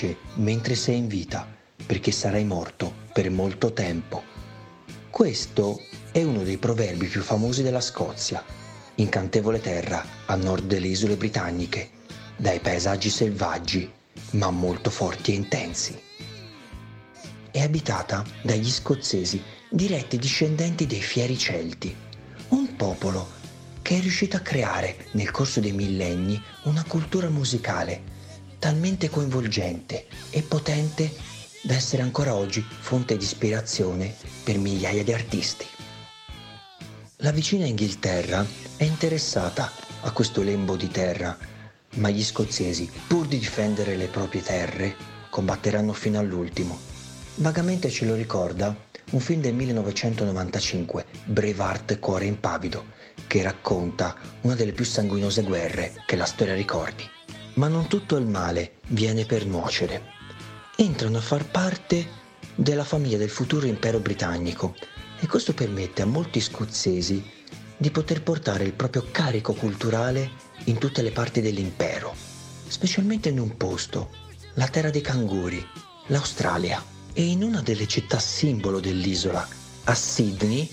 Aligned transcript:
Felice 0.00 0.16
mentre 0.34 0.74
sei 0.74 0.96
in 0.96 1.08
vita, 1.08 1.46
perché 1.84 2.10
sarai 2.10 2.44
morto 2.44 2.92
per 3.12 3.30
molto 3.30 3.72
tempo. 3.72 4.22
Questo 5.10 5.80
è 6.12 6.22
uno 6.22 6.42
dei 6.42 6.56
proverbi 6.56 7.06
più 7.06 7.20
famosi 7.20 7.62
della 7.62 7.80
Scozia, 7.80 8.42
incantevole 8.96 9.60
terra 9.60 10.04
a 10.26 10.34
nord 10.36 10.64
delle 10.64 10.86
isole 10.86 11.16
britanniche, 11.16 11.90
dai 12.36 12.60
paesaggi 12.60 13.10
selvaggi, 13.10 13.90
ma 14.32 14.50
molto 14.50 14.90
forti 14.90 15.32
e 15.32 15.34
intensi. 15.34 16.00
È 17.50 17.60
abitata 17.60 18.24
dagli 18.42 18.70
scozzesi, 18.70 19.42
diretti 19.68 20.16
discendenti 20.16 20.86
dei 20.86 21.02
fieri 21.02 21.36
Celti, 21.36 21.94
un 22.48 22.76
popolo 22.76 23.38
che 23.82 23.98
è 23.98 24.00
riuscito 24.00 24.36
a 24.36 24.40
creare 24.40 25.06
nel 25.12 25.30
corso 25.30 25.58
dei 25.60 25.72
millenni 25.72 26.40
una 26.64 26.84
cultura 26.86 27.28
musicale 27.28 28.09
talmente 28.60 29.08
coinvolgente 29.08 30.06
e 30.28 30.42
potente 30.42 31.10
da 31.62 31.74
essere 31.74 32.02
ancora 32.02 32.34
oggi 32.34 32.60
fonte 32.60 33.16
di 33.16 33.24
ispirazione 33.24 34.14
per 34.44 34.58
migliaia 34.58 35.02
di 35.02 35.12
artisti. 35.12 35.66
La 37.16 37.32
vicina 37.32 37.66
Inghilterra 37.66 38.46
è 38.76 38.84
interessata 38.84 39.72
a 40.02 40.10
questo 40.12 40.42
lembo 40.42 40.76
di 40.76 40.88
terra, 40.88 41.36
ma 41.96 42.10
gli 42.10 42.22
scozzesi, 42.22 42.88
pur 43.06 43.26
di 43.26 43.38
difendere 43.38 43.96
le 43.96 44.06
proprie 44.06 44.42
terre, 44.42 44.94
combatteranno 45.30 45.94
fino 45.94 46.18
all'ultimo. 46.18 46.78
Vagamente 47.36 47.88
ce 47.90 48.04
lo 48.04 48.14
ricorda 48.14 48.76
un 49.12 49.20
film 49.20 49.40
del 49.40 49.54
1995, 49.54 51.06
Braveheart 51.24 51.98
Cuore 51.98 52.26
impavido, 52.26 52.84
che 53.26 53.42
racconta 53.42 54.16
una 54.42 54.54
delle 54.54 54.72
più 54.72 54.84
sanguinose 54.84 55.42
guerre 55.42 56.02
che 56.06 56.16
la 56.16 56.26
storia 56.26 56.54
ricordi. 56.54 57.08
Ma 57.60 57.68
non 57.68 57.88
tutto 57.88 58.16
il 58.16 58.24
male 58.24 58.76
viene 58.86 59.26
per 59.26 59.44
nuocere. 59.44 60.12
Entrano 60.76 61.18
a 61.18 61.20
far 61.20 61.44
parte 61.44 62.08
della 62.54 62.84
famiglia 62.84 63.18
del 63.18 63.28
futuro 63.28 63.66
impero 63.66 63.98
britannico 63.98 64.74
e 65.20 65.26
questo 65.26 65.52
permette 65.52 66.00
a 66.00 66.06
molti 66.06 66.40
scozzesi 66.40 67.22
di 67.76 67.90
poter 67.90 68.22
portare 68.22 68.64
il 68.64 68.72
proprio 68.72 69.08
carico 69.10 69.52
culturale 69.52 70.30
in 70.64 70.78
tutte 70.78 71.02
le 71.02 71.10
parti 71.10 71.42
dell'impero, 71.42 72.14
specialmente 72.66 73.28
in 73.28 73.38
un 73.38 73.54
posto, 73.58 74.08
la 74.54 74.68
terra 74.68 74.88
dei 74.88 75.02
canguri, 75.02 75.62
l'Australia, 76.06 76.82
e 77.12 77.26
in 77.26 77.42
una 77.42 77.60
delle 77.60 77.86
città 77.86 78.18
simbolo 78.18 78.80
dell'isola, 78.80 79.46
a 79.84 79.94
Sydney, 79.94 80.66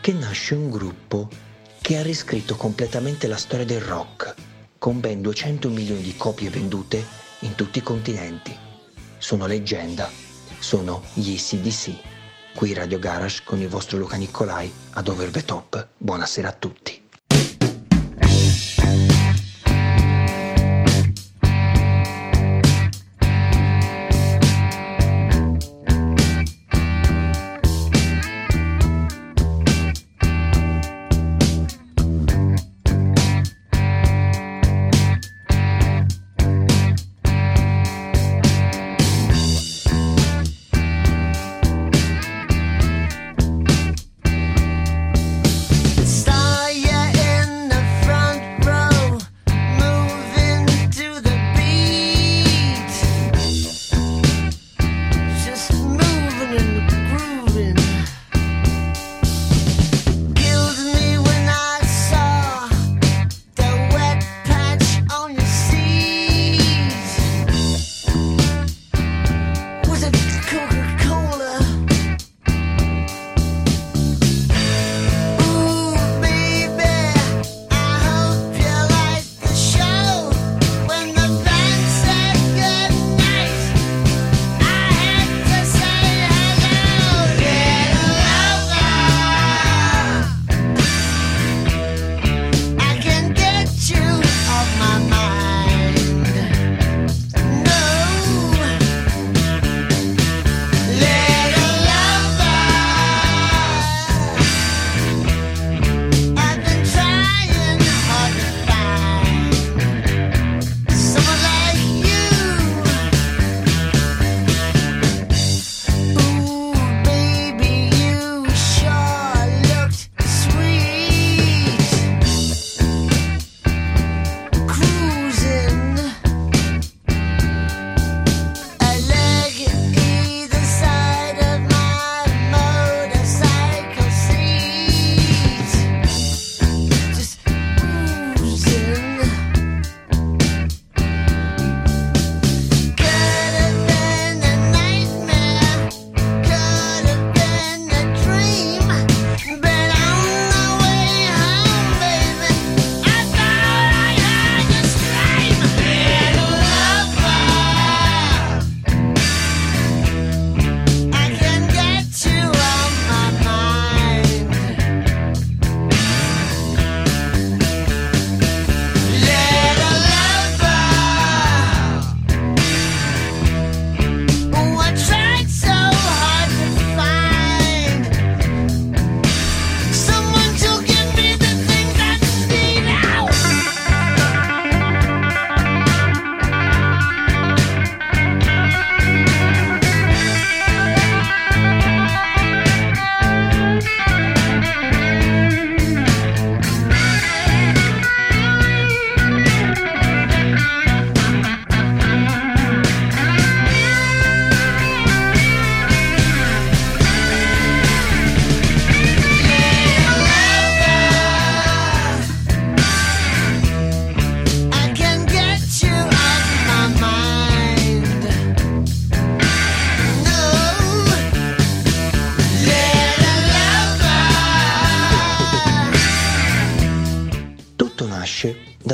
che 0.00 0.14
nasce 0.14 0.54
un 0.54 0.70
gruppo 0.70 1.28
che 1.78 1.98
ha 1.98 2.02
riscritto 2.02 2.56
completamente 2.56 3.26
la 3.26 3.36
storia 3.36 3.66
del 3.66 3.82
rock 3.82 4.48
con 4.80 4.98
ben 4.98 5.20
200 5.20 5.68
milioni 5.68 6.00
di 6.00 6.16
copie 6.16 6.48
vendute 6.48 7.04
in 7.40 7.54
tutti 7.54 7.78
i 7.78 7.82
continenti. 7.82 8.56
Sono 9.18 9.46
leggenda, 9.46 10.10
sono 10.58 11.02
gli 11.12 11.36
ACDC. 11.36 11.92
Qui 12.54 12.72
Radio 12.72 12.98
Garage 12.98 13.42
con 13.44 13.60
il 13.60 13.68
vostro 13.68 13.98
Luca 13.98 14.16
Nicolai 14.16 14.72
ad 14.92 15.08
Over 15.08 15.28
the 15.28 15.44
Top. 15.44 15.86
Buonasera 15.98 16.48
a 16.48 16.52
tutti. 16.52 16.99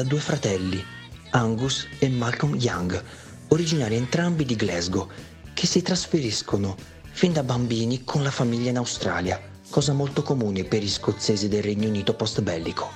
Due 0.07 0.21
fratelli, 0.21 0.83
Angus 1.31 1.87
e 1.99 2.09
Malcolm 2.09 2.55
Young, 2.55 3.03
originari 3.49 3.97
entrambi 3.97 4.45
di 4.45 4.57
Glasgow, 4.57 5.09
che 5.53 5.67
si 5.67 5.83
trasferiscono 5.83 6.77
fin 7.11 7.33
da 7.33 7.43
bambini 7.43 8.05
con 8.05 8.23
la 8.23 8.31
famiglia 8.31 8.71
in 8.71 8.77
Australia, 8.77 9.41
cosa 9.69 9.93
molto 9.93 10.23
comune 10.23 10.65
per 10.65 10.83
gli 10.83 10.89
scozzesi 10.89 11.49
del 11.49 11.63
Regno 11.63 11.89
Unito 11.89 12.15
post-bellico. 12.15 12.89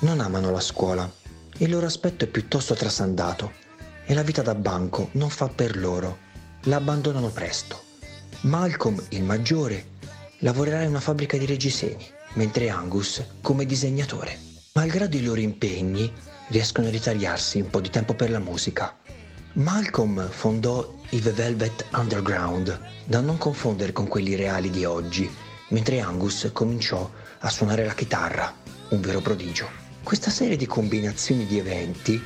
Non 0.00 0.20
amano 0.20 0.50
la 0.50 0.60
scuola, 0.60 1.10
il 1.58 1.70
loro 1.70 1.86
aspetto 1.86 2.24
è 2.24 2.28
piuttosto 2.28 2.74
trasandato 2.74 3.52
e 4.04 4.12
la 4.12 4.22
vita 4.22 4.42
da 4.42 4.54
banco 4.54 5.08
non 5.12 5.30
fa 5.30 5.48
per 5.48 5.76
loro, 5.76 6.18
la 6.64 6.76
abbandonano 6.76 7.28
presto. 7.28 7.82
Malcolm, 8.42 9.02
il 9.10 9.22
maggiore, 9.22 9.92
lavorerà 10.40 10.82
in 10.82 10.90
una 10.90 11.00
fabbrica 11.00 11.38
di 11.38 11.46
reggiseni, 11.46 12.06
mentre 12.34 12.68
Angus 12.68 13.24
come 13.40 13.64
disegnatore. 13.64 14.52
Malgrado 14.74 15.16
i 15.16 15.22
loro 15.22 15.40
impegni, 15.40 16.12
riescono 16.48 16.88
a 16.88 16.90
ritagliarsi 16.90 17.60
un 17.60 17.70
po' 17.70 17.80
di 17.80 17.90
tempo 17.90 18.14
per 18.14 18.30
la 18.30 18.38
musica. 18.38 18.96
Malcolm 19.54 20.28
fondò 20.28 20.94
i 21.10 21.20
The 21.20 21.32
Velvet 21.32 21.86
Underground, 21.92 22.78
da 23.04 23.20
non 23.20 23.38
confondere 23.38 23.92
con 23.92 24.08
quelli 24.08 24.34
reali 24.34 24.70
di 24.70 24.84
oggi, 24.84 25.30
mentre 25.68 26.00
Angus 26.00 26.50
cominciò 26.52 27.10
a 27.38 27.50
suonare 27.50 27.84
la 27.84 27.94
chitarra, 27.94 28.52
un 28.90 29.00
vero 29.00 29.20
prodigio. 29.20 29.68
Questa 30.02 30.30
serie 30.30 30.56
di 30.56 30.66
combinazioni 30.66 31.46
di 31.46 31.58
eventi 31.58 32.22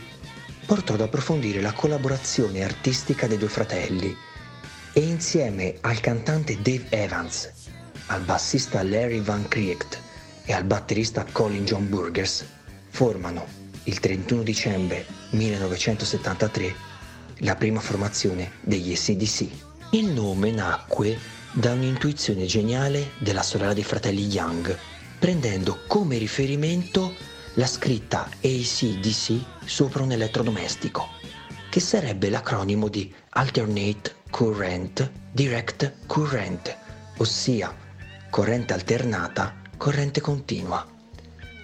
portò 0.67 0.95
ad 0.95 1.03
approfondire 1.03 1.61
la 1.61 1.73
collaborazione 1.73 2.65
artistica 2.65 3.27
dei 3.27 3.39
due 3.39 3.49
fratelli 3.49 4.17
e 4.93 5.01
insieme 5.01 5.77
al 5.83 6.01
cantante 6.01 6.61
Dave 6.61 6.87
Evans, 6.89 7.53
al 8.07 8.23
bassista 8.23 8.83
Larry 8.83 9.21
Van 9.21 9.47
Kriecht 9.49 10.01
e 10.45 10.53
al 10.53 10.65
batterista 10.65 11.25
Colin 11.31 11.65
John 11.65 11.89
Burgers 11.89 12.45
formano 12.89 13.58
il 13.89 14.01
31 14.01 14.43
dicembre 14.43 15.07
1973 15.31 16.75
la 17.39 17.57
prima 17.57 17.81
formazione 17.81 18.53
degli 18.61 18.95
SDC. 18.95 19.47
Il 19.93 20.07
nome 20.07 20.51
nacque 20.51 21.19
da 21.53 21.73
un'intuizione 21.73 22.45
geniale 22.45 23.13
della 23.19 23.43
sorella 23.43 23.73
dei 23.73 23.85
fratelli 23.85 24.27
Young, 24.27 24.77
prendendo 25.19 25.85
come 25.87 26.19
riferimento 26.19 27.15
la 27.55 27.67
scritta 27.67 28.29
ACDC 28.43 29.41
sopra 29.65 30.03
un 30.03 30.13
elettrodomestico, 30.13 31.09
che 31.71 31.81
sarebbe 31.81 32.29
l'acronimo 32.29 32.89
di 32.89 33.13
Alternate 33.31 34.17
Current 34.31 35.11
Direct 35.33 35.93
Current, 36.07 36.77
ossia 37.17 37.75
corrente 38.29 38.75
alternata, 38.75 39.55
corrente 39.79 40.21
continua. 40.21 40.87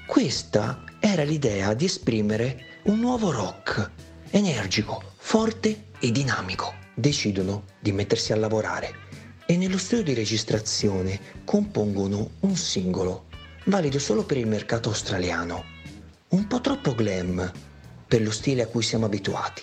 Questa 0.06 0.82
era 1.06 1.22
l'idea 1.22 1.74
di 1.74 1.84
esprimere 1.84 2.80
un 2.84 2.98
nuovo 2.98 3.30
rock, 3.30 3.90
energico, 4.30 5.12
forte 5.18 5.88
e 6.00 6.10
dinamico. 6.10 6.72
Decidono 6.94 7.64
di 7.78 7.92
mettersi 7.92 8.32
a 8.32 8.36
lavorare 8.36 8.94
e 9.44 9.54
nello 9.58 9.76
studio 9.76 10.02
di 10.02 10.14
registrazione 10.14 11.20
compongono 11.44 12.30
un 12.40 12.56
singolo, 12.56 13.26
valido 13.66 13.98
solo 13.98 14.24
per 14.24 14.38
il 14.38 14.46
mercato 14.46 14.88
australiano, 14.88 15.64
un 16.28 16.46
po' 16.46 16.62
troppo 16.62 16.94
glam 16.94 17.52
per 18.08 18.22
lo 18.22 18.30
stile 18.30 18.62
a 18.62 18.66
cui 18.66 18.82
siamo 18.82 19.04
abituati, 19.04 19.60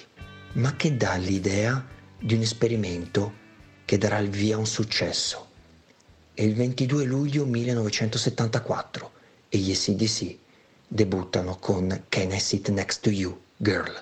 ma 0.53 0.75
che 0.75 0.95
dà 0.95 1.15
l'idea 1.15 1.83
di 2.19 2.35
un 2.35 2.41
esperimento 2.41 3.33
che 3.85 3.97
darà 3.97 4.19
il 4.19 4.29
via 4.29 4.57
a 4.57 4.59
un 4.59 4.67
successo. 4.67 5.47
È 6.35 6.44
il 6.44 6.53
22 6.53 7.03
luglio 7.03 7.45
1974 7.47 9.11
e 9.49 9.57
gli 9.57 9.73
SDC 9.73 10.40
debuttano 10.93 11.55
con 11.57 12.05
Can 12.09 12.31
I 12.31 12.39
Sit 12.39 12.69
Next 12.69 13.01
to 13.01 13.09
You, 13.09 13.39
Girl. 13.57 14.01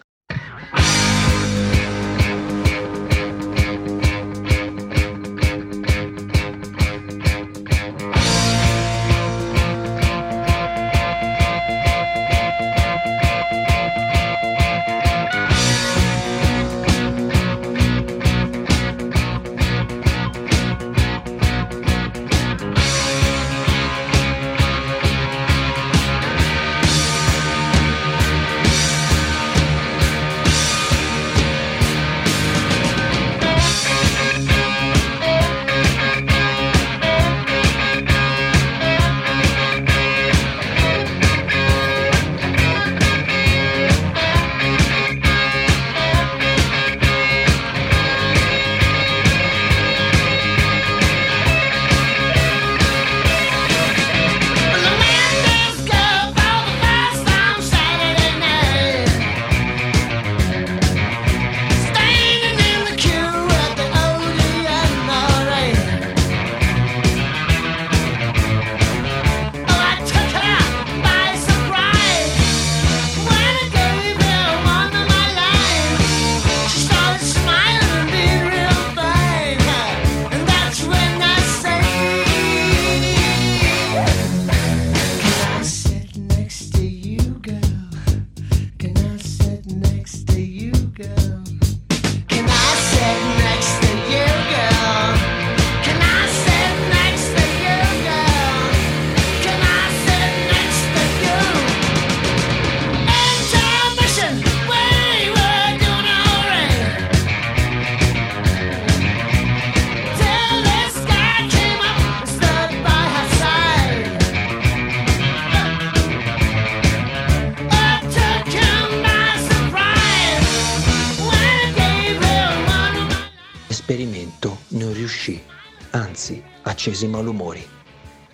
Accesi 126.99 127.07
malumori. 127.07 127.65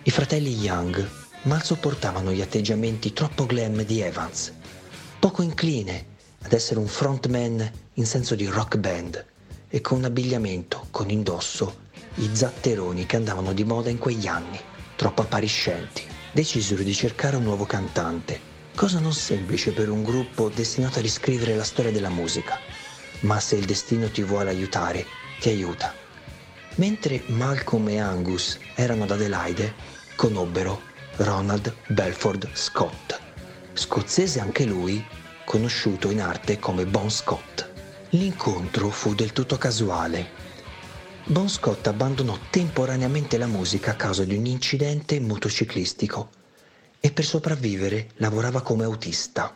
I 0.02 0.10
fratelli 0.10 0.52
Young 0.56 1.08
mal 1.42 1.62
sopportavano 1.62 2.32
gli 2.32 2.40
atteggiamenti 2.40 3.12
troppo 3.12 3.46
glam 3.46 3.84
di 3.84 4.00
Evans, 4.00 4.52
poco 5.20 5.42
incline 5.42 6.14
ad 6.42 6.52
essere 6.52 6.80
un 6.80 6.88
frontman 6.88 7.70
in 7.94 8.06
senso 8.06 8.34
di 8.34 8.46
rock 8.46 8.76
band 8.78 9.24
e 9.68 9.80
con 9.80 9.98
un 9.98 10.04
abbigliamento 10.04 10.86
con 10.90 11.10
indosso 11.10 11.84
i 12.16 12.30
zatteroni 12.32 13.06
che 13.06 13.16
andavano 13.16 13.52
di 13.52 13.62
moda 13.62 13.90
in 13.90 13.98
quegli 13.98 14.26
anni, 14.26 14.58
troppo 14.96 15.22
appariscenti. 15.22 16.02
Decisero 16.32 16.82
di 16.82 16.94
cercare 16.94 17.36
un 17.36 17.44
nuovo 17.44 17.66
cantante, 17.66 18.40
cosa 18.74 18.98
non 18.98 19.12
semplice 19.12 19.72
per 19.72 19.90
un 19.90 20.02
gruppo 20.02 20.48
destinato 20.48 20.98
a 20.98 21.02
riscrivere 21.02 21.54
la 21.54 21.64
storia 21.64 21.92
della 21.92 22.10
musica. 22.10 22.58
Ma 23.20 23.38
se 23.38 23.56
il 23.56 23.64
destino 23.64 24.10
ti 24.10 24.22
vuole 24.22 24.50
aiutare, 24.50 25.06
ti 25.40 25.50
aiuta. 25.50 26.05
Mentre 26.76 27.22
Malcolm 27.28 27.88
e 27.88 27.98
Angus 27.98 28.58
erano 28.74 29.04
ad 29.04 29.12
Adelaide, 29.12 29.74
conobbero 30.14 30.82
Ronald 31.16 31.74
Belford 31.88 32.50
Scott, 32.52 33.18
scozzese 33.72 34.40
anche 34.40 34.66
lui, 34.66 35.02
conosciuto 35.46 36.10
in 36.10 36.20
arte 36.20 36.58
come 36.58 36.84
Bon 36.84 37.10
Scott. 37.10 37.66
L'incontro 38.10 38.90
fu 38.90 39.14
del 39.14 39.32
tutto 39.32 39.56
casuale. 39.56 40.28
Bon 41.24 41.48
Scott 41.48 41.86
abbandonò 41.86 42.38
temporaneamente 42.50 43.38
la 43.38 43.46
musica 43.46 43.92
a 43.92 43.96
causa 43.96 44.24
di 44.24 44.36
un 44.36 44.44
incidente 44.44 45.18
motociclistico 45.18 46.28
e 47.00 47.10
per 47.10 47.24
sopravvivere 47.24 48.10
lavorava 48.16 48.60
come 48.60 48.84
autista. 48.84 49.54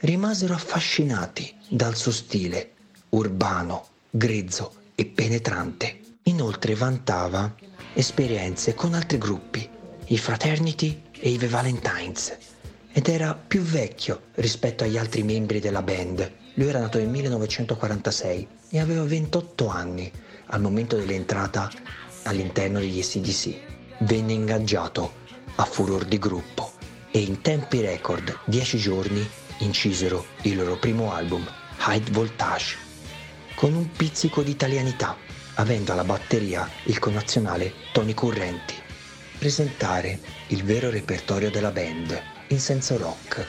rimasero 0.00 0.52
affascinati 0.52 1.54
dal 1.66 1.96
suo 1.96 2.12
stile 2.12 2.72
urbano, 3.10 3.86
grezzo 4.10 4.74
e 4.94 5.06
penetrante. 5.06 6.01
Inoltre 6.24 6.76
vantava 6.76 7.52
esperienze 7.94 8.74
con 8.74 8.94
altri 8.94 9.18
gruppi, 9.18 9.68
i 10.06 10.18
Fraternity 10.18 11.02
e 11.18 11.30
i 11.30 11.36
The 11.36 11.48
Valentines, 11.48 12.36
ed 12.92 13.08
era 13.08 13.34
più 13.34 13.62
vecchio 13.62 14.20
rispetto 14.34 14.84
agli 14.84 14.96
altri 14.96 15.24
membri 15.24 15.58
della 15.58 15.82
band. 15.82 16.32
Lui 16.54 16.68
era 16.68 16.78
nato 16.78 16.98
nel 16.98 17.08
1946 17.08 18.48
e 18.68 18.78
aveva 18.78 19.02
28 19.02 19.66
anni 19.66 20.12
al 20.46 20.60
momento 20.60 20.96
dell'entrata 20.96 21.68
all'interno 22.22 22.78
degli 22.78 23.02
SDC. 23.02 23.60
Venne 24.00 24.32
ingaggiato 24.32 25.14
a 25.56 25.64
furor 25.64 26.04
di 26.04 26.20
gruppo 26.20 26.70
e 27.10 27.18
in 27.18 27.40
tempi 27.40 27.80
record, 27.80 28.38
10 28.44 28.78
giorni, 28.78 29.28
incisero 29.58 30.24
il 30.42 30.54
loro 30.54 30.76
primo 30.78 31.12
album, 31.12 31.44
High 31.80 32.10
Voltage, 32.10 32.76
con 33.56 33.74
un 33.74 33.90
pizzico 33.90 34.42
di 34.42 34.52
italianità, 34.52 35.16
avendo 35.54 35.92
alla 35.92 36.04
batteria 36.04 36.68
il 36.84 36.98
connazionale 36.98 37.72
Tony 37.92 38.14
Currenti. 38.14 38.74
Presentare 39.38 40.18
il 40.48 40.62
vero 40.62 40.88
repertorio 40.88 41.50
della 41.50 41.70
band 41.70 42.20
in 42.48 42.60
senso 42.60 42.96
rock, 42.96 43.46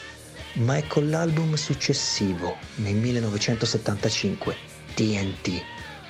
ma 0.54 0.78
è 0.78 0.88
con 0.88 1.10
l'album 1.10 1.56
successivo, 1.56 2.58
nel 2.76 2.96
1975, 2.96 4.56
TNT, 4.96 5.62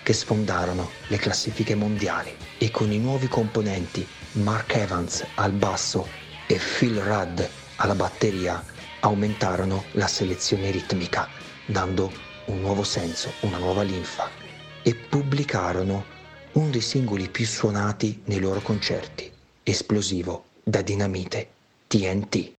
che 0.04 0.14
sfondarono 0.14 0.90
le 1.08 1.18
classifiche 1.18 1.76
mondiali 1.76 2.36
e 2.58 2.72
con 2.72 2.92
i 2.92 3.00
nuovi 3.00 3.28
componenti 3.28 4.06
Mark 4.34 4.76
Evans 4.76 5.26
al 5.36 5.52
basso 5.52 6.08
e 6.48 6.60
Phil 6.60 7.00
Rudd 7.00 7.42
alla 7.78 7.96
batteria 7.96 8.64
aumentarono 9.00 9.86
la 9.92 10.08
selezione 10.08 10.72
ritmica, 10.72 11.28
dando 11.66 12.12
un 12.46 12.60
nuovo 12.60 12.84
senso, 12.84 13.32
una 13.42 13.58
nuova 13.58 13.84
linfa 13.84 14.43
e 14.84 14.96
pubblicarono 14.96 16.04
uno 16.54 16.70
dei 16.70 16.82
singoli 16.82 17.30
più 17.30 17.46
suonati 17.46 18.22
nei 18.26 18.40
loro 18.40 18.62
concerti, 18.62 19.32
esplosivo 19.64 20.46
da 20.64 20.82
dinamite 20.82 21.50
TNT. 21.88 22.54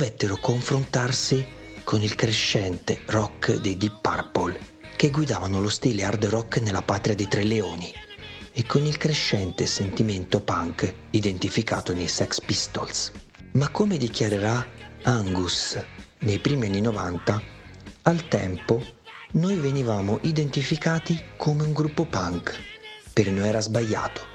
Dovettero 0.00 0.38
confrontarsi 0.38 1.46
con 1.84 2.00
il 2.00 2.14
crescente 2.14 3.02
rock 3.08 3.56
dei 3.56 3.76
Deep 3.76 4.00
Purple, 4.00 4.58
che 4.96 5.10
guidavano 5.10 5.60
lo 5.60 5.68
stile 5.68 6.04
hard 6.04 6.24
rock 6.24 6.56
nella 6.62 6.80
patria 6.80 7.14
dei 7.14 7.28
Tre 7.28 7.44
Leoni, 7.44 7.92
e 8.50 8.64
con 8.64 8.86
il 8.86 8.96
crescente 8.96 9.66
sentimento 9.66 10.40
punk 10.40 10.90
identificato 11.10 11.92
nei 11.92 12.08
Sex 12.08 12.40
Pistols. 12.40 13.12
Ma 13.52 13.68
come 13.68 13.98
dichiarerà 13.98 14.66
Angus 15.02 15.78
nei 16.20 16.38
primi 16.38 16.64
anni 16.64 16.80
90, 16.80 17.42
al 18.04 18.26
tempo 18.28 18.82
noi 19.32 19.56
venivamo 19.56 20.18
identificati 20.22 21.22
come 21.36 21.64
un 21.64 21.74
gruppo 21.74 22.06
punk. 22.06 22.58
Per 23.12 23.30
noi 23.30 23.48
era 23.48 23.60
sbagliato 23.60 24.30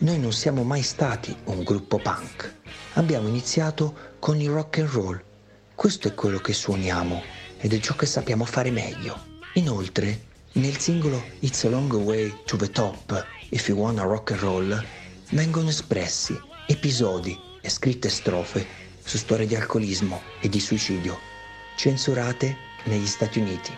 noi 0.00 0.20
non 0.20 0.32
siamo 0.32 0.62
mai 0.62 0.82
stati 0.82 1.36
un 1.46 1.64
gruppo 1.64 1.98
punk. 1.98 2.54
Abbiamo 2.94 3.26
iniziato 3.26 4.07
con 4.18 4.40
il 4.40 4.50
rock 4.50 4.78
and 4.78 4.88
roll. 4.90 5.22
Questo 5.74 6.08
è 6.08 6.14
quello 6.14 6.38
che 6.38 6.52
suoniamo 6.52 7.22
ed 7.58 7.72
è 7.72 7.78
ciò 7.80 7.94
che 7.94 8.06
sappiamo 8.06 8.44
fare 8.44 8.70
meglio. 8.70 9.26
Inoltre, 9.54 10.26
nel 10.52 10.76
singolo 10.78 11.22
It's 11.40 11.64
a 11.64 11.68
Long 11.68 11.92
Way 11.92 12.42
to 12.44 12.56
the 12.56 12.70
Top, 12.70 13.26
If 13.50 13.68
You 13.68 13.78
Wanna 13.78 14.02
Rock 14.02 14.32
and 14.32 14.40
Roll, 14.40 14.84
vengono 15.30 15.68
espressi 15.68 16.38
episodi 16.66 17.38
e 17.60 17.68
scritte 17.70 18.08
strofe 18.08 18.66
su 19.02 19.16
storie 19.16 19.46
di 19.46 19.54
alcolismo 19.54 20.20
e 20.40 20.48
di 20.48 20.60
suicidio, 20.60 21.18
censurate 21.76 22.56
negli 22.84 23.06
Stati 23.06 23.38
Uniti. 23.38 23.72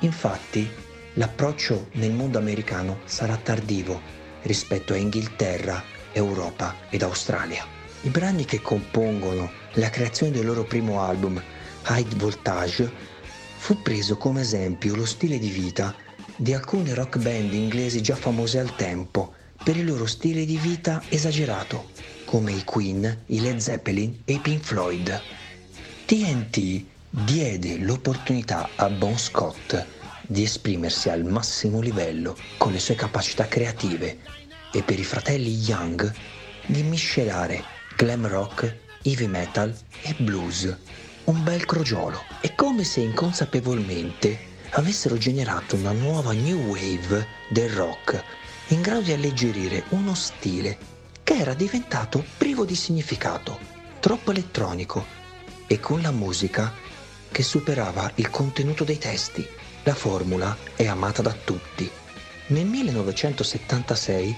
Infatti, 0.00 0.70
l'approccio 1.14 1.88
nel 1.92 2.12
mondo 2.12 2.38
americano 2.38 3.00
sarà 3.04 3.36
tardivo 3.36 4.00
rispetto 4.42 4.92
a 4.92 4.96
Inghilterra, 4.96 5.82
Europa 6.12 6.76
ed 6.90 7.02
Australia. 7.02 7.66
I 8.02 8.08
brani 8.08 8.44
che 8.44 8.60
compongono 8.60 9.61
la 9.74 9.90
creazione 9.90 10.32
del 10.32 10.46
loro 10.46 10.64
primo 10.64 11.00
album, 11.00 11.42
High 11.88 12.14
Voltage, 12.16 12.90
fu 13.56 13.80
preso 13.80 14.16
come 14.16 14.40
esempio 14.40 14.94
lo 14.94 15.06
stile 15.06 15.38
di 15.38 15.48
vita 15.48 15.94
di 16.36 16.52
alcune 16.52 16.94
rock 16.94 17.18
band 17.18 17.52
inglesi 17.52 18.02
già 18.02 18.16
famose 18.16 18.58
al 18.58 18.74
tempo 18.74 19.34
per 19.62 19.76
il 19.76 19.84
loro 19.84 20.06
stile 20.06 20.44
di 20.44 20.56
vita 20.56 21.02
esagerato, 21.08 21.90
come 22.24 22.52
i 22.52 22.64
Queen, 22.64 23.24
i 23.26 23.40
Led 23.40 23.58
Zeppelin 23.58 24.22
e 24.24 24.34
i 24.34 24.38
Pink 24.38 24.62
Floyd. 24.62 25.20
TNT 26.04 26.84
diede 27.08 27.78
l'opportunità 27.78 28.70
a 28.74 28.88
Bon 28.88 29.16
Scott 29.16 29.86
di 30.26 30.42
esprimersi 30.42 31.10
al 31.10 31.24
massimo 31.24 31.80
livello 31.80 32.36
con 32.56 32.72
le 32.72 32.78
sue 32.78 32.94
capacità 32.94 33.46
creative 33.46 34.18
e 34.72 34.82
per 34.82 34.98
i 34.98 35.04
fratelli 35.04 35.52
Young 35.52 36.12
di 36.66 36.82
miscelare 36.82 37.62
glam 37.96 38.26
rock, 38.26 38.78
heavy 39.02 39.26
metal 39.26 39.74
e 40.02 40.14
blues. 40.18 40.74
Un 41.24 41.42
bel 41.42 41.64
crogiolo. 41.64 42.22
È 42.40 42.54
come 42.54 42.84
se 42.84 43.00
inconsapevolmente 43.00 44.50
avessero 44.70 45.18
generato 45.18 45.76
una 45.76 45.92
nuova 45.92 46.32
new 46.32 46.58
wave 46.68 47.26
del 47.48 47.70
rock 47.70 48.22
in 48.68 48.80
grado 48.80 49.02
di 49.02 49.12
alleggerire 49.12 49.84
uno 49.90 50.14
stile 50.14 50.78
che 51.22 51.34
era 51.34 51.54
diventato 51.54 52.24
privo 52.38 52.64
di 52.64 52.74
significato, 52.74 53.58
troppo 54.00 54.30
elettronico 54.30 55.04
e 55.66 55.78
con 55.78 56.00
la 56.00 56.10
musica 56.10 56.72
che 57.30 57.42
superava 57.42 58.10
il 58.16 58.30
contenuto 58.30 58.84
dei 58.84 58.98
testi. 58.98 59.46
La 59.84 59.94
formula 59.94 60.56
è 60.76 60.86
amata 60.86 61.22
da 61.22 61.32
tutti. 61.32 61.90
Nel 62.48 62.66
1976 62.66 64.36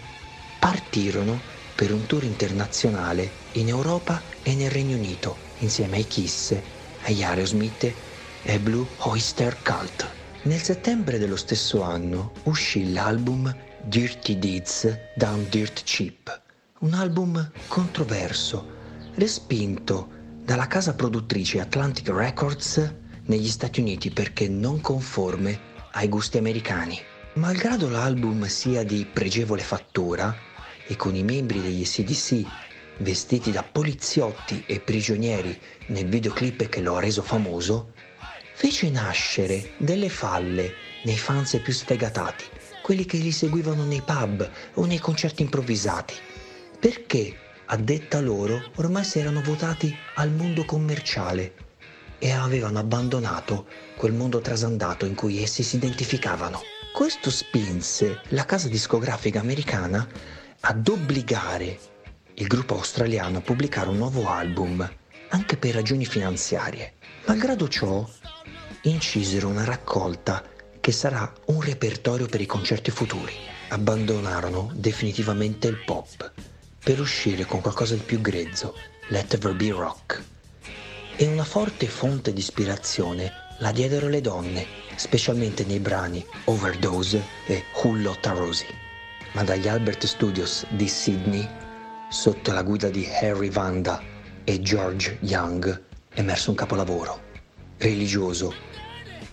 partirono 0.59 1.53
per 1.75 1.93
un 1.93 2.07
tour 2.07 2.25
internazionale 2.25 3.33
in 3.53 3.69
Europa 3.69 4.23
e 4.43 4.55
nel 4.55 4.71
Regno 4.71 4.97
Unito 4.97 5.37
insieme 5.59 5.97
ai 5.97 6.07
Kiss, 6.07 6.57
agli 7.03 7.23
Aerosmith 7.23 7.95
e 8.43 8.61
Blue 8.61 8.87
Oyster 8.99 9.61
Cult. 9.63 10.13
Nel 10.43 10.61
settembre 10.61 11.19
dello 11.19 11.37
stesso 11.37 11.83
anno 11.83 12.33
uscì 12.45 12.93
l'album 12.93 13.55
Dirty 13.83 14.39
Deeds 14.39 14.99
Down 15.17 15.47
Dirt 15.49 15.83
Cheap, 15.85 16.43
un 16.81 16.95
album 16.95 17.51
controverso, 17.67 18.67
respinto 19.15 20.09
dalla 20.45 20.67
casa 20.67 20.95
produttrice 20.95 21.61
Atlantic 21.61 22.09
Records 22.09 22.95
negli 23.27 23.49
Stati 23.49 23.81
Uniti 23.81 24.11
perché 24.11 24.49
non 24.49 24.81
conforme 24.81 25.59
ai 25.93 26.09
gusti 26.09 26.37
americani. 26.39 26.99
Malgrado 27.35 27.89
l'album 27.89 28.45
sia 28.47 28.85
di 28.85 29.07
pregevole 29.11 29.63
fattura, 29.63 30.44
e 30.87 30.97
con 30.97 31.15
i 31.15 31.23
membri 31.23 31.61
degli 31.61 31.85
SDC 31.85 32.45
vestiti 32.99 33.51
da 33.51 33.63
poliziotti 33.63 34.63
e 34.67 34.81
prigionieri 34.81 35.59
nel 35.87 36.07
videoclip 36.07 36.69
che 36.69 36.81
lo 36.81 36.97
ha 36.97 37.01
reso 37.01 37.23
famoso, 37.23 37.93
fece 38.55 38.89
nascere 38.91 39.73
delle 39.79 40.09
falle 40.09 40.73
nei 41.05 41.19
fans 41.19 41.61
più 41.63 41.73
sfegatati, 41.73 42.45
quelli 42.83 43.05
che 43.05 43.17
li 43.17 43.33
seguivano 43.33 43.85
nei 43.85 44.03
pub 44.03 44.49
o 44.75 44.85
nei 44.85 44.99
concerti 44.99 45.43
improvvisati, 45.43 46.15
perché, 46.79 47.37
a 47.67 47.77
detta 47.77 48.21
loro, 48.21 48.71
ormai 48.77 49.05
si 49.05 49.19
erano 49.19 49.43
votati 49.43 49.95
al 50.17 50.31
mondo 50.31 50.65
commerciale 50.65 51.55
e 52.19 52.31
avevano 52.31 52.79
abbandonato 52.79 53.67
quel 53.97 54.13
mondo 54.13 54.41
trasandato 54.41 55.05
in 55.05 55.15
cui 55.15 55.43
essi 55.43 55.63
si 55.63 55.77
identificavano. 55.77 56.61
Questo 56.93 57.31
spinse 57.31 58.21
la 58.29 58.45
casa 58.45 58.69
discografica 58.69 59.41
americana 59.41 60.07
ad 60.67 60.89
obbligare 60.89 61.79
il 62.37 62.47
gruppo 62.47 62.77
australiano 62.77 63.37
a 63.37 63.41
pubblicare 63.43 63.91
un 63.91 63.99
nuovo 63.99 64.31
album, 64.31 64.91
anche 65.29 65.59
per 65.59 65.75
ragioni 65.75 66.07
finanziarie. 66.07 66.95
Malgrado 67.27 67.69
ciò, 67.69 68.09
incisero 68.85 69.49
una 69.49 69.65
raccolta 69.65 70.43
che 70.81 70.91
sarà 70.91 71.31
un 71.47 71.61
repertorio 71.61 72.25
per 72.25 72.41
i 72.41 72.47
concerti 72.47 72.91
futuri. 72.91 73.35
Abbandonarono 73.69 74.71
definitivamente 74.75 75.69
il 75.69 75.85
pop 75.85 76.33
per 76.83 76.99
uscire 76.99 77.45
con 77.45 77.61
qualcosa 77.61 77.95
di 77.95 78.01
più 78.01 78.23
grezzo, 78.23 78.75
Let 79.09 79.37
There 79.37 79.53
Be 79.53 79.71
Rock. 79.71 80.23
E 81.17 81.27
una 81.27 81.45
forte 81.45 81.89
fonte 81.89 82.33
di 82.33 82.41
ispirazione 82.41 83.31
la 83.59 83.71
diedero 83.71 84.09
le 84.09 84.23
donne, 84.23 84.67
specialmente 84.97 85.67
nei 85.67 85.79
brani 85.79 86.25
Overdose 86.45 87.23
e 87.47 87.65
Hullotta 87.83 88.33
Rosie. 88.33 88.84
Ma 89.35 89.43
dagli 89.43 89.67
Albert 89.67 90.07
Studios 90.07 90.65
di 90.71 90.87
Sydney 90.87 91.49
sotto 92.09 92.53
la 92.53 92.63
guida 92.63 92.89
di 92.89 93.05
Harry 93.21 93.51
Vanda 93.51 94.01
e 94.45 94.61
George 94.61 95.19
Young, 95.23 95.83
emerse 96.15 96.51
un 96.51 96.57
capolavoro, 96.57 97.21
religioso, 97.79 98.55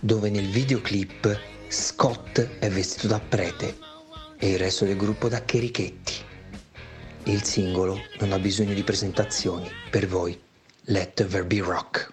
dove 0.00 0.28
nel 0.28 0.48
videoclip 0.48 1.38
Scott 1.68 2.40
è 2.58 2.68
vestito 2.68 3.06
da 3.06 3.20
prete 3.20 3.78
e 4.38 4.50
il 4.50 4.58
resto 4.58 4.84
del 4.84 4.96
gruppo 4.96 5.28
da 5.28 5.44
cherichetti. 5.44 6.14
Il 7.24 7.44
singolo 7.44 8.00
non 8.18 8.32
ha 8.32 8.40
bisogno 8.40 8.74
di 8.74 8.82
presentazioni, 8.82 9.70
per 9.88 10.08
voi 10.08 10.36
Let 10.86 11.28
There 11.28 11.44
Be 11.44 11.60
Rock. 11.60 12.12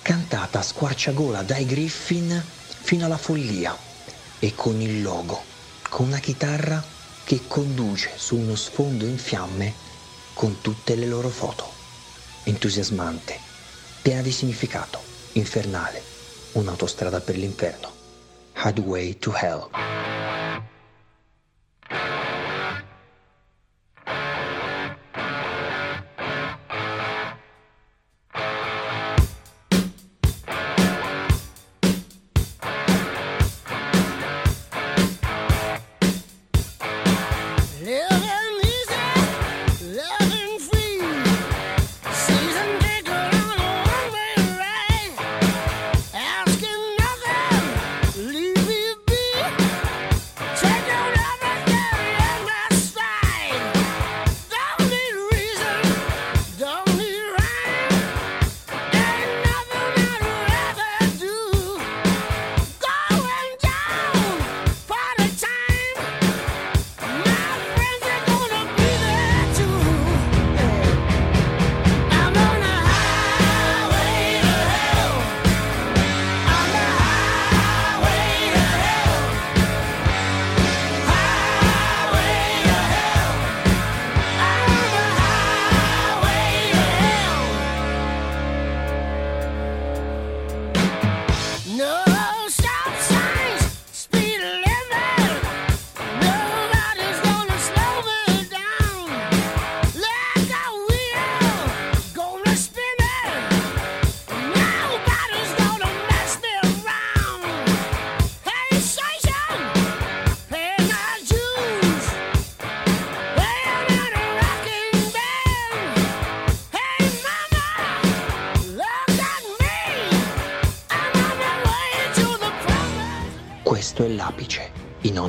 cantata 0.00 0.60
a 0.60 0.62
squarciagola 0.62 1.42
dai 1.42 1.66
Griffin 1.66 2.42
fino 2.80 3.04
alla 3.04 3.18
follia 3.18 3.76
e 4.38 4.54
con 4.54 4.80
il 4.80 5.02
logo, 5.02 5.42
con 5.90 6.06
una 6.06 6.18
chitarra 6.18 6.82
che 7.24 7.42
conduce 7.46 8.12
su 8.16 8.36
uno 8.36 8.54
sfondo 8.54 9.04
in 9.04 9.18
fiamme 9.18 9.74
con 10.32 10.62
tutte 10.62 10.94
le 10.94 11.06
loro 11.06 11.28
foto. 11.28 11.70
Entusiasmante, 12.44 13.38
piena 14.00 14.22
di 14.22 14.32
significato, 14.32 14.98
infernale, 15.32 16.02
un'autostrada 16.52 17.20
per 17.20 17.36
l'inferno. 17.36 17.92
Highway 18.64 19.18
to 19.18 19.34
Hell. 19.36 19.68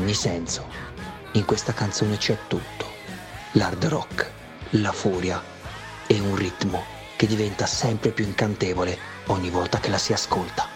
Ogni 0.06 0.14
senso. 0.14 0.68
In 1.32 1.46
questa 1.46 1.74
canzone 1.74 2.18
c'è 2.18 2.38
tutto. 2.48 2.86
L'hard 3.54 3.86
rock, 3.86 4.32
la 4.72 4.92
furia 4.92 5.42
e 6.06 6.20
un 6.20 6.36
ritmo 6.36 6.84
che 7.16 7.26
diventa 7.26 7.66
sempre 7.66 8.12
più 8.12 8.24
incantevole 8.24 8.98
ogni 9.28 9.50
volta 9.50 9.80
che 9.80 9.90
la 9.90 9.98
si 9.98 10.14
ascolta. 10.14 10.68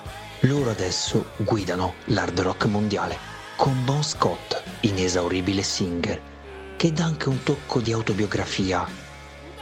Loro 0.42 0.72
adesso 0.72 1.32
guidano 1.38 1.94
l'hard 2.06 2.39
rock 2.39 2.65
mondiale 2.65 3.18
con 3.56 3.86
Bon 3.86 4.04
Scott, 4.04 4.63
inesauribile 4.80 5.62
singer, 5.62 6.20
che 6.76 6.92
dà 6.92 7.06
anche 7.06 7.30
un 7.30 7.44
tocco 7.44 7.82
di 7.82 7.92
autobiografia 7.92 8.88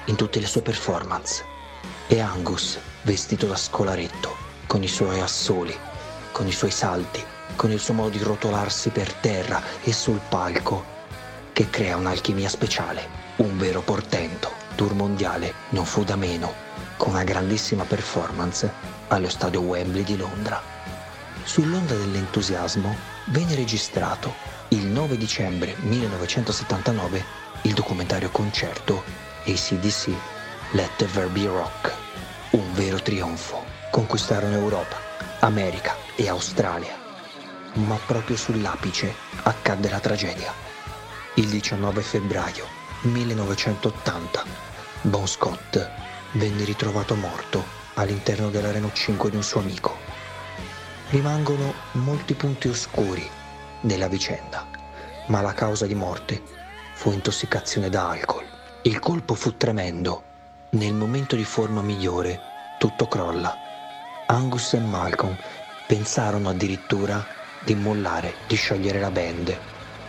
in 0.05 0.15
tutte 0.15 0.39
le 0.39 0.47
sue 0.47 0.61
performance. 0.61 1.43
E 2.07 2.21
Angus, 2.21 2.79
vestito 3.01 3.47
da 3.47 3.57
scolaretto, 3.57 4.33
con 4.65 4.81
i 4.81 4.87
suoi 4.87 5.19
assoli, 5.19 5.75
con 6.31 6.47
i 6.47 6.53
suoi 6.53 6.71
salti, 6.71 7.21
con 7.57 7.71
il 7.71 7.79
suo 7.79 7.95
modo 7.95 8.09
di 8.09 8.23
rotolarsi 8.23 8.89
per 8.91 9.11
terra 9.13 9.61
e 9.83 9.91
sul 9.91 10.21
palco, 10.29 10.95
che 11.51 11.69
crea 11.69 11.97
un'alchimia 11.97 12.47
speciale, 12.47 13.09
un 13.37 13.57
vero 13.57 13.81
portento. 13.81 14.51
Tour 14.75 14.93
mondiale 14.93 15.53
non 15.69 15.85
fu 15.85 16.03
da 16.03 16.15
meno, 16.15 16.53
con 16.97 17.13
una 17.13 17.23
grandissima 17.23 17.83
performance 17.83 18.71
allo 19.07 19.27
stadio 19.27 19.61
Wembley 19.61 20.03
di 20.03 20.15
Londra. 20.15 20.61
Sull'onda 21.43 21.95
dell'entusiasmo 21.95 22.95
venne 23.25 23.55
registrato 23.55 24.33
il 24.69 24.85
9 24.85 25.17
dicembre 25.17 25.75
1979 25.79 27.23
il 27.63 27.73
documentario 27.73 28.29
concerto 28.29 29.03
ACDC 29.45 30.11
Let 30.71 30.91
the 30.97 31.05
Verb 31.05 31.31
Be 31.31 31.47
Rock, 31.47 31.91
un 32.51 32.71
vero 32.73 33.01
trionfo. 33.01 33.65
Conquistarono 33.89 34.53
Europa, 34.53 34.97
America 35.39 35.95
e 36.15 36.29
Australia 36.29 36.96
ma 37.77 37.97
proprio 38.05 38.35
sull'apice 38.35 39.13
accadde 39.43 39.89
la 39.89 39.99
tragedia. 39.99 40.53
Il 41.35 41.47
19 41.47 42.01
febbraio 42.01 42.65
1980 43.01 44.43
Bon 45.01 45.27
Scott 45.27 45.89
venne 46.31 46.63
ritrovato 46.63 47.15
morto 47.15 47.63
all'interno 47.93 48.49
della 48.49 48.71
Renault 48.71 48.95
5 48.95 49.29
di 49.29 49.35
un 49.35 49.43
suo 49.43 49.59
amico. 49.59 49.95
Rimangono 51.09 51.73
molti 51.93 52.33
punti 52.33 52.67
oscuri 52.67 53.27
della 53.79 54.07
vicenda, 54.07 54.65
ma 55.27 55.41
la 55.41 55.53
causa 55.53 55.85
di 55.85 55.95
morte 55.95 56.41
fu 56.93 57.11
intossicazione 57.11 57.89
da 57.89 58.09
alcol. 58.09 58.43
Il 58.81 58.99
colpo 58.99 59.35
fu 59.35 59.55
tremendo. 59.55 60.23
Nel 60.71 60.93
momento 60.93 61.35
di 61.35 61.45
forma 61.45 61.81
migliore 61.81 62.41
tutto 62.79 63.07
crolla. 63.07 63.55
Angus 64.25 64.73
e 64.73 64.79
Malcolm 64.79 65.37
pensarono 65.87 66.49
addirittura 66.49 67.25
di 67.63 67.75
mollare, 67.75 68.33
di 68.47 68.55
sciogliere 68.55 68.99
la 68.99 69.11
band 69.11 69.57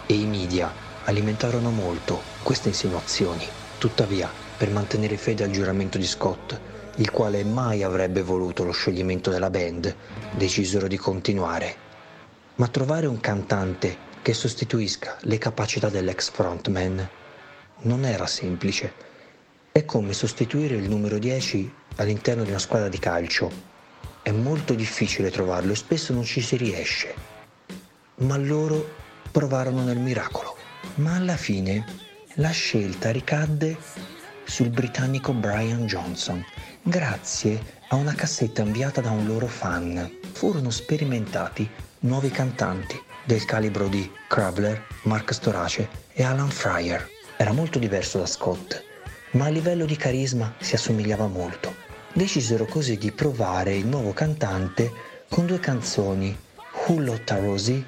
e 0.06 0.14
i 0.14 0.26
media 0.26 0.72
alimentarono 1.04 1.70
molto 1.70 2.22
queste 2.42 2.68
insinuazioni. 2.68 3.46
Tuttavia, 3.78 4.30
per 4.56 4.70
mantenere 4.70 5.16
fede 5.16 5.44
al 5.44 5.50
giuramento 5.50 5.98
di 5.98 6.06
Scott, 6.06 6.58
il 6.96 7.10
quale 7.10 7.44
mai 7.44 7.82
avrebbe 7.82 8.22
voluto 8.22 8.64
lo 8.64 8.72
scioglimento 8.72 9.30
della 9.30 9.50
band, 9.50 9.94
decisero 10.36 10.88
di 10.88 10.96
continuare. 10.96 11.76
Ma 12.56 12.66
trovare 12.68 13.06
un 13.06 13.20
cantante 13.20 14.06
che 14.20 14.34
sostituisca 14.34 15.16
le 15.22 15.38
capacità 15.38 15.88
dell'ex 15.88 16.30
frontman 16.30 17.08
non 17.82 18.04
era 18.04 18.26
semplice. 18.26 18.92
È 19.70 19.84
come 19.84 20.12
sostituire 20.12 20.74
il 20.74 20.88
numero 20.88 21.18
10 21.18 21.72
all'interno 21.96 22.42
di 22.42 22.50
una 22.50 22.58
squadra 22.58 22.88
di 22.88 22.98
calcio. 22.98 23.50
È 24.22 24.30
molto 24.32 24.74
difficile 24.74 25.30
trovarlo 25.30 25.72
e 25.72 25.76
spesso 25.76 26.12
non 26.12 26.24
ci 26.24 26.40
si 26.40 26.56
riesce. 26.56 27.27
Ma 28.18 28.36
loro 28.36 28.94
provarono 29.30 29.84
nel 29.84 29.98
miracolo. 29.98 30.56
Ma 30.96 31.14
alla 31.14 31.36
fine 31.36 31.84
la 32.34 32.50
scelta 32.50 33.10
ricadde 33.12 33.76
sul 34.44 34.70
britannico 34.70 35.32
Brian 35.32 35.86
Johnson, 35.86 36.44
grazie 36.82 37.76
a 37.88 37.94
una 37.94 38.14
cassetta 38.14 38.62
inviata 38.62 39.00
da 39.00 39.10
un 39.10 39.26
loro 39.26 39.46
fan. 39.46 40.10
Furono 40.32 40.70
sperimentati 40.70 41.68
nuovi 42.00 42.30
cantanti 42.30 43.00
del 43.24 43.44
calibro 43.44 43.86
di 43.86 44.10
Kravler, 44.26 44.84
Mark 45.02 45.32
Storace 45.32 45.88
e 46.12 46.24
Alan 46.24 46.50
Fryer. 46.50 47.08
Era 47.36 47.52
molto 47.52 47.78
diverso 47.78 48.18
da 48.18 48.26
Scott, 48.26 48.82
ma 49.32 49.44
a 49.44 49.50
livello 49.50 49.84
di 49.84 49.96
carisma 49.96 50.54
si 50.58 50.74
assomigliava 50.74 51.28
molto. 51.28 51.72
Decisero 52.12 52.64
così 52.64 52.96
di 52.96 53.12
provare 53.12 53.76
il 53.76 53.86
nuovo 53.86 54.12
cantante 54.12 54.92
con 55.28 55.46
due 55.46 55.60
canzoni, 55.60 56.36
Hullo 56.86 57.20
Tarosi 57.22 57.84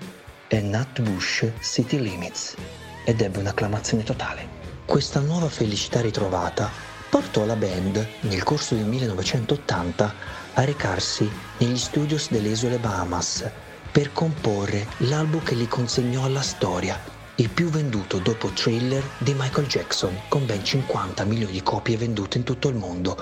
e 0.53 0.61
Nat 0.61 1.01
Bush 1.01 1.47
City 1.61 2.01
Limits, 2.01 2.57
ed 3.05 3.21
ebbe 3.21 3.39
un'acclamazione 3.39 4.03
totale. 4.03 4.59
Questa 4.85 5.21
nuova 5.21 5.49
felicità 5.49 6.01
ritrovata 6.01 6.69
portò 7.09 7.45
la 7.45 7.55
band, 7.55 8.05
nel 8.23 8.43
corso 8.43 8.75
del 8.75 8.85
1980, 8.85 10.15
a 10.55 10.65
recarsi 10.65 11.31
negli 11.59 11.79
studios 11.79 12.31
delle 12.31 12.49
isole 12.49 12.79
Bahamas 12.79 13.49
per 13.93 14.13
comporre 14.13 14.87
l'album 14.99 15.41
che 15.45 15.55
li 15.55 15.69
consegnò 15.69 16.25
alla 16.25 16.43
storia, 16.43 17.01
il 17.37 17.49
più 17.49 17.69
venduto 17.69 18.19
dopo 18.19 18.49
Thriller 18.49 19.03
di 19.19 19.35
Michael 19.35 19.69
Jackson, 19.69 20.23
con 20.29 20.47
ben 20.47 20.65
50 20.65 21.25
milioni 21.25 21.53
di 21.53 21.63
copie 21.63 21.97
vendute 21.97 22.39
in 22.39 22.45
tutto 22.45 22.69
il 22.69 22.75
mondo 22.75 23.17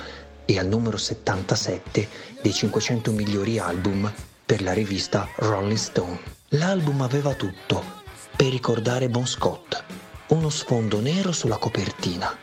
e 0.47 0.59
al 0.59 0.67
numero 0.67 0.97
77 0.97 2.09
dei 2.41 2.53
500 2.55 3.13
migliori 3.13 3.59
album 3.59 4.11
per 4.47 4.63
la 4.63 4.73
rivista 4.73 5.29
Rolling 5.37 5.77
Stone. 5.77 6.38
L'album 6.53 7.03
aveva 7.03 7.35
tutto 7.35 7.85
per 8.35 8.47
ricordare 8.47 9.11
Bon 9.11 9.27
Scott, 9.27 9.85
uno 10.29 10.49
sfondo 10.49 10.99
nero 10.99 11.31
sulla 11.31 11.59
copertina, 11.59 12.35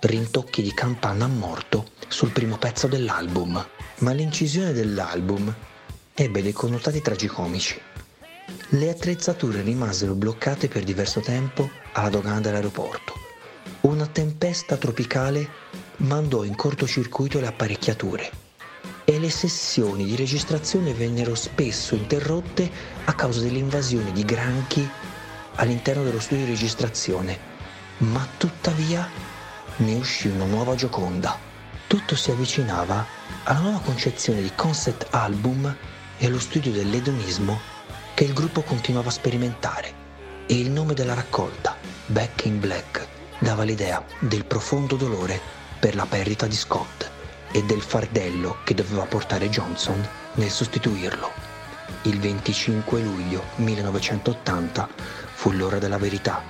rintocchi 0.00 0.62
di 0.62 0.72
campana 0.72 1.26
a 1.26 1.28
morto 1.28 1.90
sul 2.08 2.30
primo 2.30 2.56
pezzo 2.56 2.86
dell'album, 2.86 3.62
ma 3.98 4.12
l'incisione 4.12 4.72
dell'album 4.72 5.54
ebbe 6.14 6.40
dei 6.40 6.52
connotati 6.52 7.02
tragicomici. 7.02 7.78
Le 8.70 8.88
attrezzature 8.88 9.60
rimasero 9.60 10.14
bloccate 10.14 10.68
per 10.68 10.82
diverso 10.82 11.20
tempo 11.20 11.68
alla 11.92 12.08
dogana 12.08 12.40
dell'aeroporto. 12.40 13.12
Una 13.82 14.06
tempesta 14.06 14.78
tropicale 14.78 15.46
mandò 15.96 16.44
in 16.44 16.56
cortocircuito 16.56 17.38
le 17.38 17.48
apparecchiature 17.48 18.48
e 19.10 19.18
le 19.18 19.28
sessioni 19.28 20.04
di 20.04 20.14
registrazione 20.14 20.94
vennero 20.94 21.34
spesso 21.34 21.96
interrotte 21.96 22.70
a 23.06 23.12
causa 23.12 23.40
dell'invasione 23.40 24.12
di 24.12 24.24
granchi 24.24 24.88
all'interno 25.56 26.04
dello 26.04 26.20
studio 26.20 26.44
di 26.44 26.52
registrazione, 26.52 27.36
ma 27.98 28.24
tuttavia 28.36 29.10
ne 29.78 29.94
uscì 29.96 30.28
una 30.28 30.44
nuova 30.44 30.76
Gioconda. 30.76 31.36
Tutto 31.88 32.14
si 32.14 32.30
avvicinava 32.30 33.04
alla 33.42 33.58
nuova 33.58 33.80
concezione 33.80 34.42
di 34.42 34.52
concept 34.54 35.08
album 35.10 35.76
e 36.16 36.26
allo 36.26 36.38
studio 36.38 36.70
dell'edonismo 36.70 37.58
che 38.14 38.22
il 38.22 38.32
gruppo 38.32 38.62
continuava 38.62 39.08
a 39.08 39.12
sperimentare 39.12 39.92
e 40.46 40.54
il 40.54 40.70
nome 40.70 40.94
della 40.94 41.14
raccolta, 41.14 41.76
Back 42.06 42.44
in 42.44 42.60
Black, 42.60 43.08
dava 43.40 43.64
l'idea 43.64 44.04
del 44.20 44.44
profondo 44.44 44.94
dolore 44.94 45.40
per 45.80 45.96
la 45.96 46.06
perdita 46.06 46.46
di 46.46 46.54
Scott 46.54 47.18
e 47.52 47.64
del 47.64 47.82
fardello 47.82 48.58
che 48.64 48.74
doveva 48.74 49.04
portare 49.04 49.48
Johnson 49.48 50.06
nel 50.34 50.50
sostituirlo. 50.50 51.30
Il 52.02 52.18
25 52.18 53.00
luglio 53.00 53.42
1980 53.56 54.88
fu 55.34 55.52
l'ora 55.52 55.78
della 55.78 55.98
verità 55.98 56.42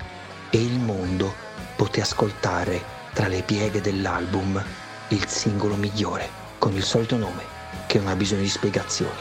e 0.50 0.62
il 0.62 0.78
mondo 0.78 1.32
poté 1.76 2.00
ascoltare 2.00 2.82
tra 3.12 3.28
le 3.28 3.42
pieghe 3.42 3.80
dell'album 3.80 4.62
il 5.08 5.26
singolo 5.26 5.74
migliore 5.74 6.28
con 6.58 6.74
il 6.74 6.82
solito 6.82 7.16
nome 7.16 7.42
che 7.86 7.98
non 7.98 8.08
ha 8.08 8.16
bisogno 8.16 8.42
di 8.42 8.48
spiegazioni. 8.48 9.20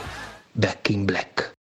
Back 0.52 0.90
in 0.90 1.06
Black. 1.06 1.58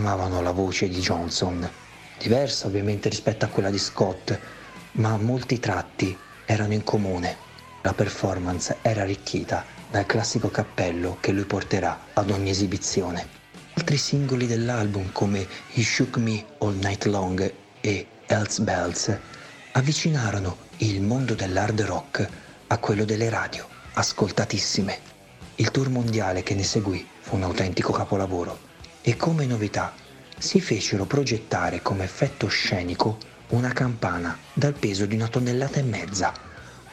Amavano 0.00 0.40
la 0.40 0.52
voce 0.52 0.88
di 0.88 0.98
Johnson, 0.98 1.68
diversa 2.18 2.66
ovviamente 2.66 3.10
rispetto 3.10 3.44
a 3.44 3.48
quella 3.48 3.68
di 3.68 3.78
Scott, 3.78 4.38
ma 4.92 5.16
molti 5.18 5.60
tratti 5.60 6.16
erano 6.46 6.72
in 6.72 6.82
comune. 6.82 7.36
La 7.82 7.92
performance 7.92 8.78
era 8.80 9.02
arricchita 9.02 9.64
dal 9.90 10.06
classico 10.06 10.50
cappello 10.50 11.18
che 11.20 11.32
lui 11.32 11.44
porterà 11.44 12.06
ad 12.14 12.30
ogni 12.30 12.48
esibizione. 12.48 13.38
Altri 13.74 13.98
singoli 13.98 14.46
dell'album 14.46 15.12
come 15.12 15.46
He 15.74 15.82
Shook 15.82 16.16
Me 16.16 16.44
All 16.58 16.76
Night 16.76 17.04
Long 17.04 17.52
e 17.80 18.06
Else 18.26 18.62
Bells 18.62 19.18
avvicinarono 19.72 20.56
il 20.78 21.02
mondo 21.02 21.34
dell'hard 21.34 21.80
rock 21.82 22.26
a 22.68 22.78
quello 22.78 23.04
delle 23.04 23.28
radio, 23.28 23.68
ascoltatissime. 23.92 24.98
Il 25.56 25.70
tour 25.70 25.90
mondiale 25.90 26.42
che 26.42 26.54
ne 26.54 26.64
seguì 26.64 27.06
fu 27.20 27.36
un 27.36 27.42
autentico 27.42 27.92
capolavoro 27.92 28.68
e 29.02 29.16
come 29.16 29.46
novità 29.46 29.94
si 30.38 30.60
fecero 30.60 31.04
progettare 31.04 31.82
come 31.82 32.04
effetto 32.04 32.48
scenico 32.48 33.18
una 33.48 33.72
campana 33.72 34.36
dal 34.52 34.74
peso 34.74 35.06
di 35.06 35.14
una 35.14 35.28
tonnellata 35.28 35.80
e 35.80 35.82
mezza, 35.82 36.32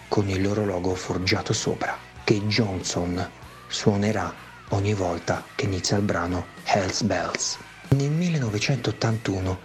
con 0.08 0.30
il 0.30 0.42
loro 0.42 0.66
logo 0.66 0.96
forgiato 0.96 1.54
sopra, 1.54 1.98
che 2.24 2.42
Johnson 2.48 3.30
suonerà 3.68 4.34
ogni 4.70 4.94
volta 4.94 5.44
che 5.56 5.66
inizia 5.66 5.98
il 5.98 6.04
brano 6.04 6.48
Hells 6.64 7.04
Bells. 7.04 7.58
Nel 7.90 8.10
1981 8.10 9.60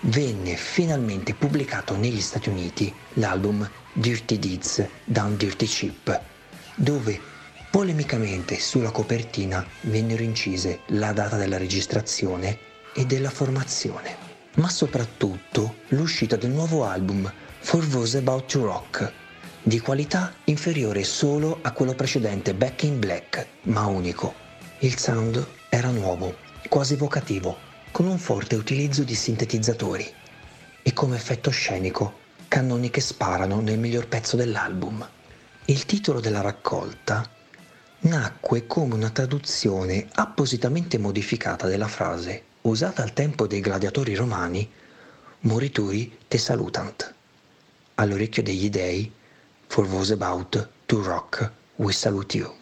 venne 0.00 0.56
finalmente 0.56 1.34
pubblicato 1.34 1.96
negli 1.96 2.20
Stati 2.20 2.48
Uniti 2.48 2.92
l'album 3.14 3.68
Dirty 3.92 4.38
Deeds 4.38 4.86
Down 5.04 5.36
Dirty 5.36 5.66
Chip, 5.66 6.20
dove 6.74 7.20
polemicamente 7.70 8.58
sulla 8.58 8.90
copertina 8.90 9.66
vennero 9.82 10.22
incise 10.22 10.80
la 10.88 11.12
data 11.12 11.36
della 11.36 11.58
registrazione 11.58 12.58
e 12.94 13.04
della 13.04 13.30
formazione, 13.30 14.16
ma 14.54 14.68
soprattutto 14.68 15.76
l'uscita 15.88 16.36
del 16.36 16.50
nuovo 16.50 16.84
album 16.84 17.30
For 17.60 17.86
Those 17.86 18.18
About 18.18 18.46
to 18.46 18.64
Rock, 18.64 19.12
di 19.62 19.80
qualità 19.80 20.32
inferiore 20.44 21.02
solo 21.04 21.58
a 21.62 21.72
quello 21.72 21.94
precedente 21.94 22.54
Back 22.54 22.84
in 22.84 22.98
Black, 22.98 23.46
ma 23.62 23.86
unico. 23.86 24.34
Il 24.78 24.96
sound 24.98 25.44
era 25.68 25.90
nuovo, 25.90 26.36
quasi 26.68 26.94
evocativo, 26.94 27.58
con 27.90 28.06
un 28.06 28.18
forte 28.18 28.54
utilizzo 28.54 29.02
di 29.02 29.14
sintetizzatori 29.14 30.08
e 30.82 30.92
come 30.92 31.16
effetto 31.16 31.50
scenico 31.50 32.24
cannoni 32.48 32.90
che 32.90 33.00
sparano 33.00 33.60
nel 33.60 33.78
miglior 33.78 34.06
pezzo 34.06 34.36
dell'album. 34.36 35.06
Il 35.64 35.84
titolo 35.84 36.20
della 36.20 36.40
raccolta 36.40 37.28
nacque 38.00 38.66
come 38.66 38.94
una 38.94 39.10
traduzione 39.10 40.06
appositamente 40.12 40.98
modificata 40.98 41.66
della 41.66 41.88
frase 41.88 42.42
usata 42.62 43.02
al 43.02 43.12
tempo 43.12 43.46
dei 43.46 43.60
gladiatori 43.60 44.14
romani 44.14 44.70
Morituri 45.40 46.18
te 46.26 46.38
salutant. 46.38 47.14
All'orecchio 47.94 48.42
degli 48.42 48.68
dei, 48.68 49.12
for 49.68 49.86
those 49.86 50.12
about 50.12 50.68
to 50.86 51.02
rock, 51.02 51.50
we 51.76 51.92
salute 51.92 52.36
you. 52.36 52.52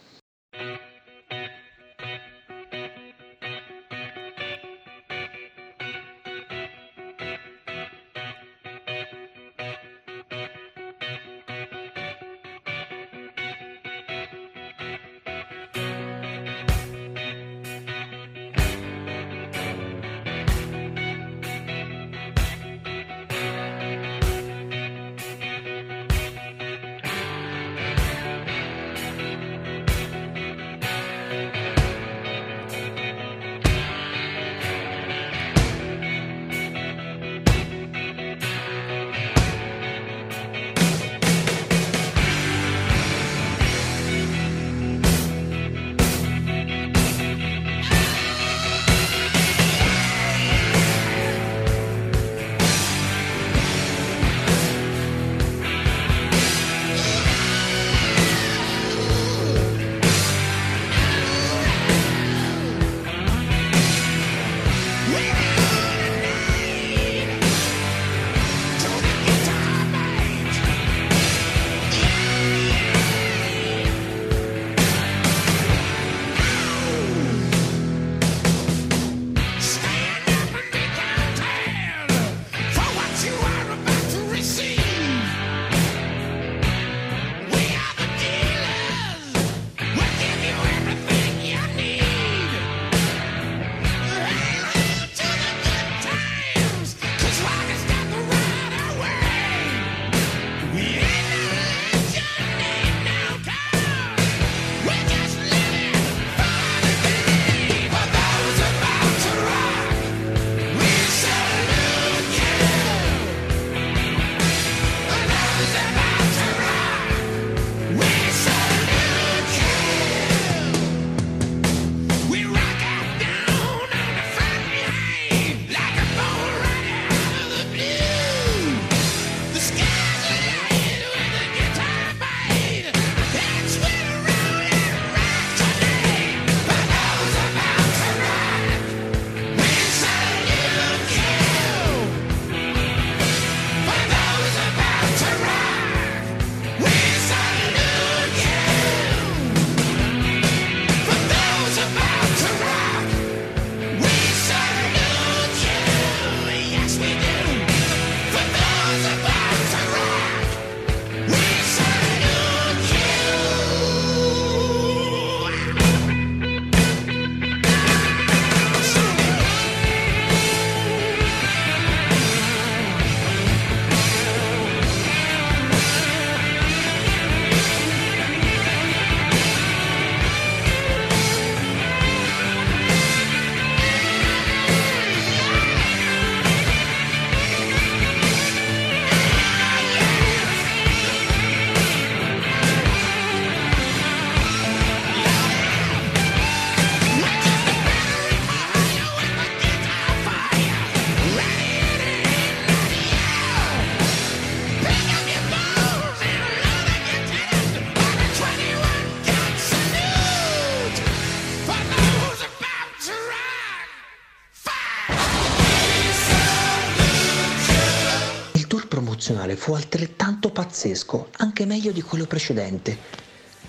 Fu 219.65 219.73
altrettanto 219.73 220.51
pazzesco, 220.51 221.29
anche 221.37 221.65
meglio 221.65 221.91
di 221.91 222.03
quello 222.03 222.27
precedente. 222.27 222.95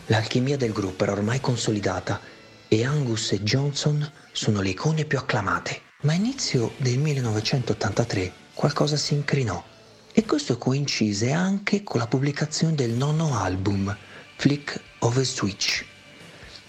L'alchimia 0.08 0.58
del 0.58 0.72
gruppo 0.72 1.04
era 1.04 1.12
ormai 1.12 1.40
consolidata 1.40 2.20
e 2.68 2.84
Angus 2.84 3.32
e 3.32 3.42
Johnson 3.42 4.06
sono 4.30 4.60
le 4.60 4.68
icone 4.68 5.06
più 5.06 5.16
acclamate. 5.16 5.80
Ma 6.02 6.12
a 6.12 6.16
inizio 6.16 6.72
del 6.76 6.98
1983 6.98 8.30
qualcosa 8.52 8.98
si 8.98 9.14
incrinò 9.14 9.64
e 10.12 10.26
questo 10.26 10.58
coincise 10.58 11.32
anche 11.32 11.82
con 11.82 11.98
la 11.98 12.06
pubblicazione 12.06 12.74
del 12.74 12.90
nono 12.90 13.34
album, 13.34 13.96
Flick 14.36 14.78
of 14.98 15.16
a 15.16 15.24
Switch, 15.24 15.82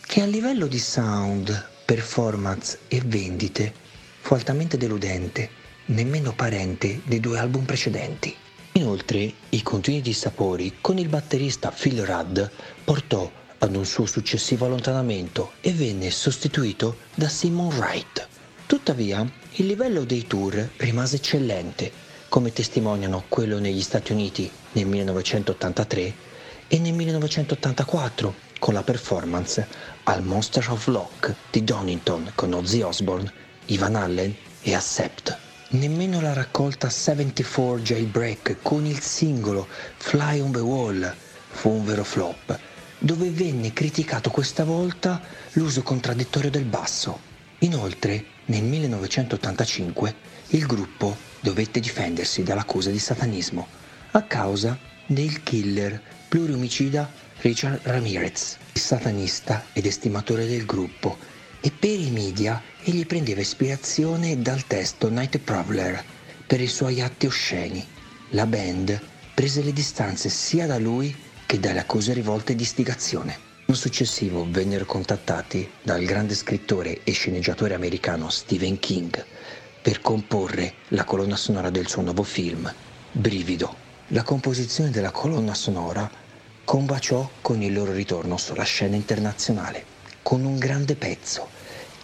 che 0.06 0.22
a 0.22 0.26
livello 0.26 0.68
di 0.68 0.80
sound, 0.80 1.68
performance 1.84 2.80
e 2.88 3.02
vendite 3.04 3.74
fu 4.22 4.36
altamente 4.36 4.78
deludente, 4.78 5.50
nemmeno 5.88 6.32
parente 6.32 7.02
dei 7.04 7.20
due 7.20 7.38
album 7.38 7.66
precedenti. 7.66 8.34
Inoltre, 8.78 9.34
i 9.50 9.64
continui 9.64 10.02
dissapori 10.02 10.78
con 10.82 11.00
il 11.00 11.08
batterista 11.08 11.72
Phil 11.72 12.06
Rudd 12.06 12.40
portò 12.84 13.30
ad 13.58 13.76
un 13.76 13.84
suo 13.88 14.06
successivo 14.06 14.68
allontanamento 14.68 15.54
e 15.62 15.72
venne 15.72 16.12
sostituito 16.12 16.98
da 17.16 17.28
Simon 17.28 17.76
Wright. 17.76 18.28
Tuttavia, 18.68 19.28
il 19.54 19.66
livello 19.66 20.04
dei 20.04 20.28
tour 20.28 20.70
rimase 20.78 21.16
eccellente, 21.16 21.92
come 22.30 22.54
testimoniano 22.54 23.24
quello 23.28 23.58
negli 23.58 23.82
Stati 23.82 24.12
Uniti 24.12 24.48
nel 24.74 24.86
1983 24.86 26.14
e 26.68 26.78
nel 26.78 26.94
1984 26.94 28.36
con 28.60 28.76
la 28.76 28.84
performance 28.84 29.68
al 30.04 30.22
Monster 30.24 30.70
of 30.70 30.86
Lock 30.86 31.34
di 31.50 31.64
Donington 31.64 32.32
con 32.36 32.54
Ozzy 32.54 32.84
Osbourne, 32.84 33.34
Ivan 33.66 33.96
Allen 33.96 34.36
e 34.62 34.76
Accept. 34.76 35.47
Nemmeno 35.70 36.22
la 36.22 36.32
raccolta 36.32 36.90
74 36.90 37.80
Jailbreak 37.80 38.56
con 38.62 38.86
il 38.86 39.02
singolo 39.02 39.68
Fly 39.98 40.40
on 40.40 40.54
the 40.54 40.60
Wall 40.60 41.14
fu 41.50 41.70
un 41.70 41.84
vero 41.84 42.06
flop, 42.06 42.58
dove 43.00 43.30
venne 43.32 43.74
criticato 43.74 44.30
questa 44.30 44.64
volta 44.64 45.22
l'uso 45.54 45.84
contraddittorio 45.84 46.50
del 46.50 46.64
basso. 46.64 47.20
Inoltre, 47.60 48.24
nel 48.46 48.64
1985, 48.64 50.16
il 50.52 50.66
gruppo 50.66 51.18
dovette 51.42 51.82
difendersi 51.82 52.44
dall'accusa 52.44 52.90
di 52.90 53.00
satanismo 53.00 53.68
a 54.12 54.22
causa 54.22 54.80
del 55.06 55.44
killer 55.44 56.02
pluriomicida 56.30 57.12
Richard 57.42 57.82
Ramirez, 57.84 58.56
il 58.72 58.80
satanista 58.80 59.66
ed 59.74 59.86
estimatore 59.86 60.48
del 60.48 60.66
gruppo, 60.66 61.18
e 61.68 61.72
per 61.78 62.00
i 62.00 62.12
media 62.12 62.64
egli 62.82 63.06
prendeva 63.06 63.42
ispirazione 63.42 64.42
dal 64.42 64.66
testo 64.68 65.10
Night 65.10 65.38
Prowler 65.40 66.02
per 66.48 66.62
i 66.62 66.68
suoi 66.68 67.02
atti 67.02 67.26
osceni. 67.26 67.86
La 68.30 68.46
band 68.46 68.98
prese 69.34 69.62
le 69.62 69.74
distanze 69.74 70.30
sia 70.30 70.66
da 70.66 70.78
lui 70.78 71.14
che 71.46 71.60
dalle 71.60 71.80
accuse 71.80 72.14
rivolte 72.14 72.56
di 72.56 72.64
istigazione. 72.64 73.38
L'anno 73.66 73.78
successivo 73.78 74.48
vennero 74.50 74.86
contattati 74.86 75.70
dal 75.82 76.06
grande 76.06 76.36
scrittore 76.36 77.04
e 77.04 77.12
sceneggiatore 77.12 77.74
americano 77.74 78.30
Stephen 78.30 78.80
King 78.80 79.26
per 79.82 80.00
comporre 80.00 80.76
la 80.90 81.04
colonna 81.04 81.36
sonora 81.36 81.70
del 81.70 81.90
suo 81.90 82.02
nuovo 82.02 82.24
film, 82.24 82.74
Brivido. 83.12 83.76
La 84.12 84.24
composizione 84.24 84.90
della 84.90 85.12
colonna 85.12 85.54
sonora 85.54 86.10
combaciò 86.64 87.30
con 87.42 87.62
il 87.62 87.74
loro 87.74 87.92
ritorno 87.92 88.38
sulla 88.38 88.64
scena 88.64 88.96
internazionale, 88.96 89.84
con 90.22 90.46
un 90.46 90.58
grande 90.58 90.96
pezzo 90.96 91.56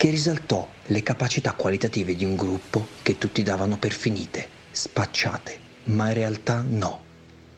che 0.04 0.10
risaltò 0.10 0.68
le 0.88 1.02
capacità 1.02 1.54
qualitative 1.54 2.14
di 2.14 2.26
un 2.26 2.36
gruppo 2.36 2.88
che 3.04 3.18
tutti 3.18 3.42
davano 3.42 3.78
per 3.78 3.94
finite, 3.94 4.50
spacciate, 4.70 5.58
ma 5.86 6.10
in 6.10 6.14
realtà 6.14 6.62
no. 6.62 7.04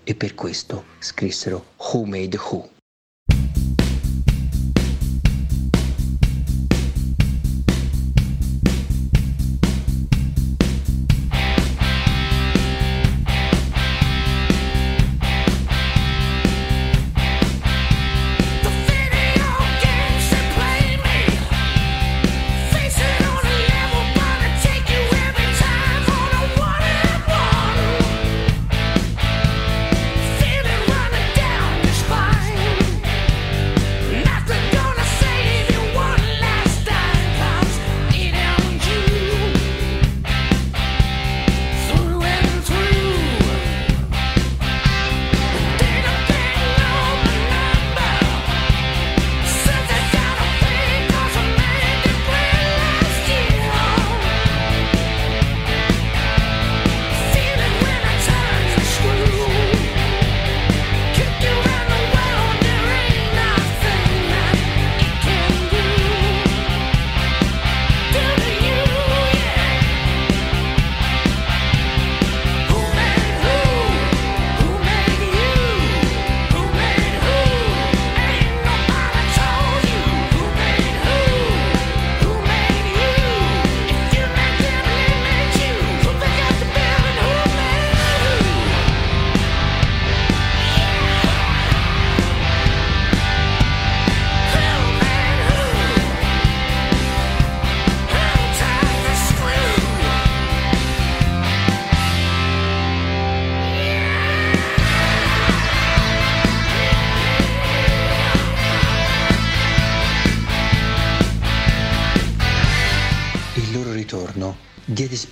E 0.03 0.13
per 0.13 0.35
questo 0.35 0.83
scrissero 0.99 1.69
Who 1.77 2.05
Made 2.05 2.37
Who. 2.37 2.74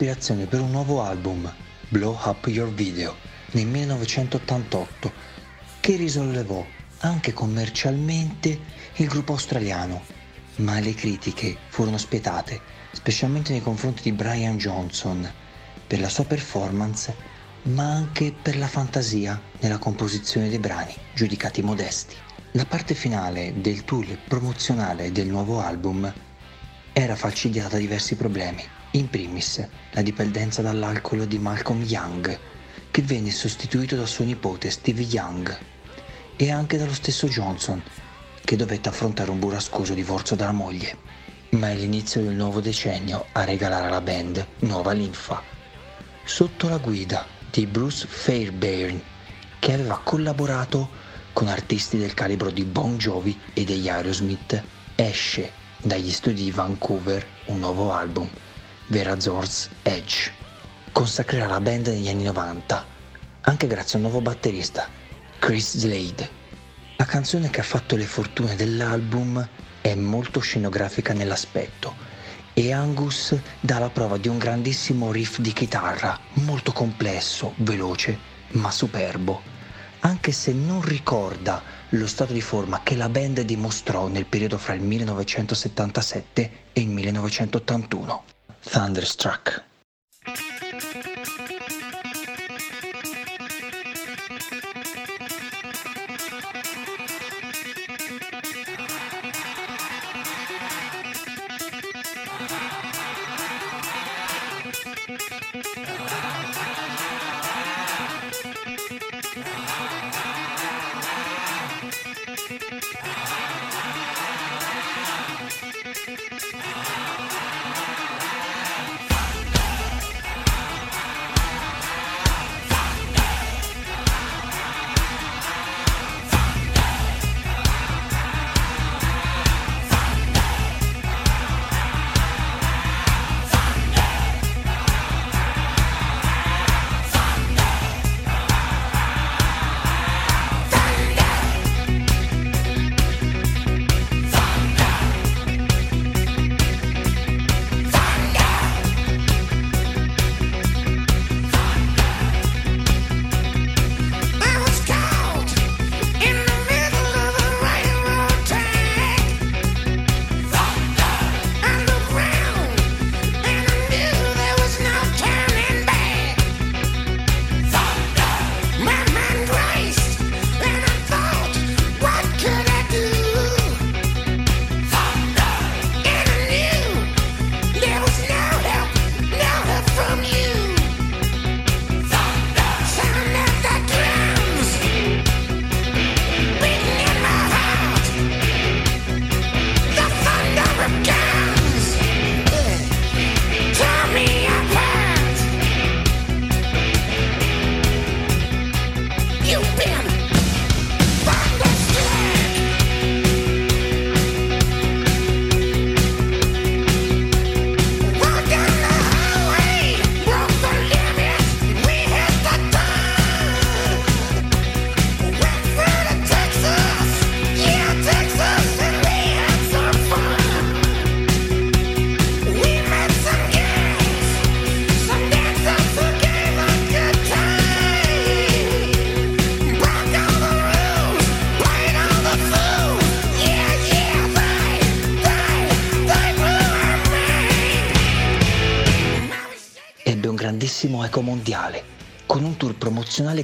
Ispirazione 0.04 0.48
per 0.48 0.60
un 0.60 0.70
nuovo 0.70 1.02
album, 1.02 1.50
Blow 1.88 2.20
Up 2.26 2.48
Your 2.48 2.70
Video, 2.74 3.16
nel 3.52 3.66
1988, 3.68 5.14
che 5.80 5.96
risollevò 5.96 6.66
anche 7.00 7.32
commercialmente 7.32 8.60
il 8.96 9.08
gruppo 9.08 9.32
australiano, 9.32 10.04
ma 10.58 10.78
le 10.82 10.94
critiche 10.94 11.56
furono 11.70 11.98
spietate, 11.98 12.60
specialmente 12.92 13.54
nei 13.54 13.62
confronti 13.62 14.04
di 14.04 14.12
Brian 14.12 14.58
Johnson, 14.58 15.32
per 15.88 16.02
la 16.02 16.10
sua 16.10 16.26
performance, 16.26 17.16
ma 17.64 17.90
anche 17.90 18.34
per 18.34 18.58
la 18.58 18.68
fantasia 18.68 19.40
nella 19.62 19.78
composizione 19.78 20.50
dei 20.50 20.60
brani, 20.60 20.94
giudicati 21.14 21.62
modesti. 21.62 22.16
La 22.52 22.66
parte 22.66 22.94
finale 22.94 23.54
del 23.56 23.86
tour 23.86 24.06
promozionale 24.28 25.14
del 25.14 25.28
nuovo 25.28 25.62
album 25.62 26.12
era 26.92 27.16
falcidiata 27.16 27.70
da 27.70 27.78
diversi 27.78 28.16
problemi 28.18 28.82
in 28.96 29.10
primis 29.10 29.66
la 29.92 30.02
dipendenza 30.02 30.62
dall'alcol 30.62 31.26
di 31.26 31.40
Malcolm 31.40 31.82
Young, 31.82 32.40
che 32.92 33.02
venne 33.02 33.32
sostituito 33.32 33.96
da 33.96 34.06
suo 34.06 34.24
nipote 34.24 34.70
Steve 34.70 35.02
Young, 35.02 35.58
e 36.36 36.52
anche 36.52 36.78
dallo 36.78 36.94
stesso 36.94 37.28
Johnson, 37.28 37.82
che 38.44 38.56
dovette 38.56 38.90
affrontare 38.90 39.32
un 39.32 39.40
burrascoso 39.40 39.94
divorzio 39.94 40.36
dalla 40.36 40.52
moglie. 40.52 40.98
Ma 41.52 41.72
è 41.72 41.76
l'inizio 41.76 42.22
del 42.22 42.34
nuovo 42.34 42.60
decennio 42.60 43.26
a 43.32 43.44
regalare 43.44 43.88
alla 43.88 44.02
band 44.02 44.46
nuova 44.60 44.92
linfa, 44.92 45.42
sotto 46.24 46.70
la 46.70 46.78
guida 46.78 47.26
di 47.50 47.66
Bruce 47.66 48.06
Fairbairn, 48.08 49.02
che 49.58 49.74
aveva 49.74 50.00
collaborato 50.04 51.02
con 51.34 51.48
artisti 51.48 51.98
del 51.98 52.14
calibro 52.14 52.52
di 52.52 52.64
Bon 52.64 52.98
Jovi 52.98 53.40
e 53.54 53.64
degli 53.64 53.90
Aerosmith, 53.90 54.64
esce 54.96 55.52
dagli 55.78 56.12
studi 56.12 56.44
di 56.44 56.52
Vancouver 56.52 57.26
un 57.46 57.60
nuovo 57.60 57.92
album 57.92 58.30
Vera 58.88 59.20
Zor's 59.20 59.70
Edge. 59.82 60.32
Consacrerà 60.92 61.48
la 61.48 61.62
band 61.62 61.88
negli 61.88 62.10
anni 62.10 62.24
90 62.24 62.94
anche 63.46 63.68
grazie 63.68 63.96
a 63.96 64.02
un 64.02 64.04
nuovo 64.04 64.22
batterista, 64.22 64.88
Chris 65.40 65.78
Slade. 65.78 66.42
La 66.96 67.04
canzone 67.06 67.50
che 67.50 67.60
ha 67.60 67.64
fatto 67.64 67.98
le 67.98 68.06
fortune 68.06 68.56
dell'album 68.56 69.46
è 69.82 69.96
molto 69.96 70.40
scenografica 70.40 71.12
nell'aspetto 71.14 72.12
e 72.54 72.72
Angus 72.72 73.38
dà 73.60 73.80
la 73.80 73.90
prova 73.90 74.18
di 74.18 74.30
un 74.30 74.38
grandissimo 74.38 75.12
riff 75.12 75.40
di 75.40 75.52
chitarra, 75.52 76.18
molto 76.36 76.72
complesso, 76.72 77.54
veloce, 77.58 78.18
ma 78.52 78.72
superbo, 78.72 79.42
anche 80.02 80.32
se 80.32 80.54
non 80.54 80.82
ricorda 80.82 81.62
lo 81.90 82.08
stato 82.08 82.32
di 82.32 82.42
forma 82.42 82.82
che 82.82 82.96
la 82.96 83.10
band 83.10 83.42
dimostrò 83.42 84.08
nel 84.08 84.26
periodo 84.26 84.58
fra 84.58 84.74
il 84.74 84.84
1977 84.84 86.52
e 86.72 86.80
il 86.80 86.88
1981. 86.88 88.33
Thunderstruck. 88.64 89.62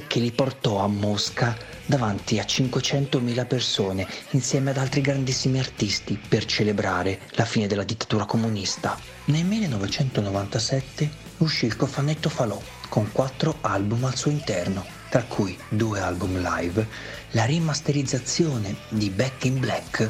Promozionale 0.00 0.06
che 0.06 0.20
li 0.20 0.32
portò 0.32 0.78
a 0.78 0.86
Mosca 0.86 1.56
davanti 1.86 2.38
a 2.38 2.44
500.000 2.44 3.46
persone 3.46 4.06
insieme 4.30 4.70
ad 4.70 4.78
altri 4.78 5.00
grandissimi 5.00 5.58
artisti 5.58 6.18
per 6.28 6.44
celebrare 6.44 7.20
la 7.32 7.44
fine 7.44 7.66
della 7.66 7.84
dittatura 7.84 8.24
comunista. 8.24 8.98
Nel 9.26 9.44
1997 9.44 11.10
uscì 11.38 11.66
il 11.66 11.76
cofanetto 11.76 12.28
Falò 12.28 12.60
con 12.88 13.10
quattro 13.12 13.56
album 13.60 14.04
al 14.04 14.16
suo 14.16 14.30
interno, 14.30 14.84
tra 15.08 15.22
cui 15.24 15.56
due 15.68 16.00
album 16.00 16.40
live, 16.40 16.86
la 17.32 17.44
rimasterizzazione 17.44 18.76
di 18.88 19.10
Back 19.10 19.44
in 19.44 19.60
Black 19.60 20.08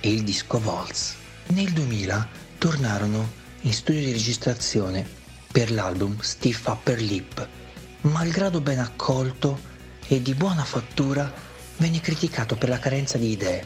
e 0.00 0.10
il 0.10 0.22
disco 0.22 0.58
Waltz. 0.58 1.16
Nel 1.48 1.70
2000 1.72 2.28
tornarono 2.58 3.42
in 3.62 3.72
studio 3.72 4.00
di 4.00 4.12
registrazione 4.12 5.06
per 5.50 5.70
l'album 5.70 6.18
Stiff 6.20 6.66
Upper 6.66 7.00
Lip. 7.00 7.63
Malgrado 8.04 8.60
ben 8.60 8.80
accolto 8.80 9.58
e 10.06 10.20
di 10.20 10.34
buona 10.34 10.62
fattura, 10.62 11.32
venne 11.78 12.02
criticato 12.02 12.54
per 12.54 12.68
la 12.68 12.78
carenza 12.78 13.16
di 13.16 13.30
idee. 13.30 13.64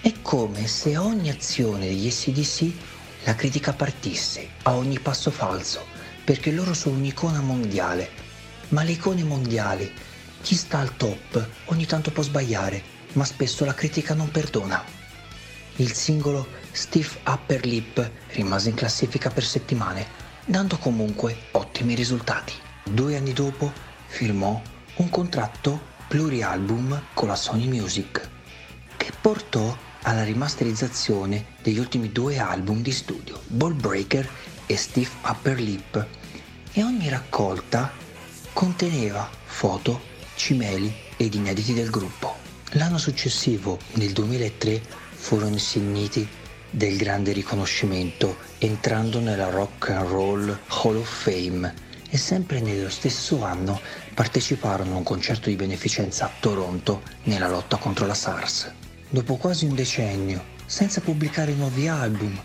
È 0.00 0.12
come 0.22 0.68
se 0.68 0.96
ogni 0.96 1.30
azione 1.30 1.86
degli 1.86 2.08
SDC 2.08 2.70
la 3.24 3.34
critica 3.34 3.72
partisse, 3.72 4.50
a 4.62 4.76
ogni 4.76 5.00
passo 5.00 5.32
falso, 5.32 5.84
perché 6.24 6.52
loro 6.52 6.74
sono 6.74 6.94
un'icona 6.94 7.40
mondiale. 7.40 8.08
Ma 8.68 8.84
le 8.84 8.92
icone 8.92 9.24
mondiali, 9.24 9.92
chi 10.42 10.54
sta 10.54 10.78
al 10.78 10.96
top 10.96 11.44
ogni 11.64 11.86
tanto 11.86 12.12
può 12.12 12.22
sbagliare, 12.22 12.80
ma 13.14 13.24
spesso 13.24 13.64
la 13.64 13.74
critica 13.74 14.14
non 14.14 14.30
perdona. 14.30 14.80
Il 15.76 15.92
singolo 15.92 16.46
Stiff 16.70 17.16
Upper 17.26 17.66
Lip 17.66 18.10
rimase 18.28 18.68
in 18.68 18.76
classifica 18.76 19.28
per 19.30 19.44
settimane 19.44 20.06
dando 20.44 20.78
comunque 20.78 21.36
ottimi 21.50 21.96
risultati. 21.96 22.65
Due 22.88 23.16
anni 23.16 23.32
dopo 23.32 23.72
firmò 24.06 24.62
un 24.96 25.10
contratto 25.10 25.94
plurialbum 26.06 27.02
con 27.14 27.26
la 27.26 27.34
Sony 27.34 27.66
Music, 27.66 28.28
che 28.96 29.12
portò 29.20 29.76
alla 30.02 30.22
rimasterizzazione 30.22 31.46
degli 31.62 31.78
ultimi 31.80 32.12
due 32.12 32.38
album 32.38 32.82
di 32.82 32.92
studio, 32.92 33.42
Ball 33.48 33.74
Breaker 33.74 34.30
e 34.66 34.76
Stiff 34.76 35.14
Upper 35.24 35.58
Lip, 35.58 36.06
e 36.72 36.84
ogni 36.84 37.08
raccolta 37.08 37.92
conteneva 38.52 39.28
foto, 39.44 40.00
cimeli 40.36 40.94
ed 41.16 41.34
inediti 41.34 41.74
del 41.74 41.90
gruppo. 41.90 42.36
L'anno 42.74 42.98
successivo, 42.98 43.80
nel 43.94 44.12
2003, 44.12 44.80
furono 45.10 45.54
insigniti 45.54 46.26
del 46.70 46.96
grande 46.96 47.32
riconoscimento 47.32 48.36
entrando 48.58 49.18
nella 49.18 49.50
Rock 49.50 49.90
and 49.90 50.08
Roll 50.08 50.58
Hall 50.68 50.96
of 50.96 51.22
Fame 51.24 51.85
e 52.16 52.18
sempre 52.18 52.60
nello 52.60 52.88
stesso 52.88 53.44
anno 53.44 53.78
parteciparono 54.14 54.94
a 54.94 54.96
un 54.96 55.02
concerto 55.02 55.50
di 55.50 55.54
beneficenza 55.54 56.24
a 56.24 56.30
Toronto 56.40 57.02
nella 57.24 57.46
lotta 57.46 57.76
contro 57.76 58.06
la 58.06 58.14
SARS. 58.14 58.72
Dopo 59.10 59.36
quasi 59.36 59.66
un 59.66 59.74
decennio, 59.74 60.42
senza 60.64 61.02
pubblicare 61.02 61.52
nuovi 61.52 61.88
album, 61.88 62.40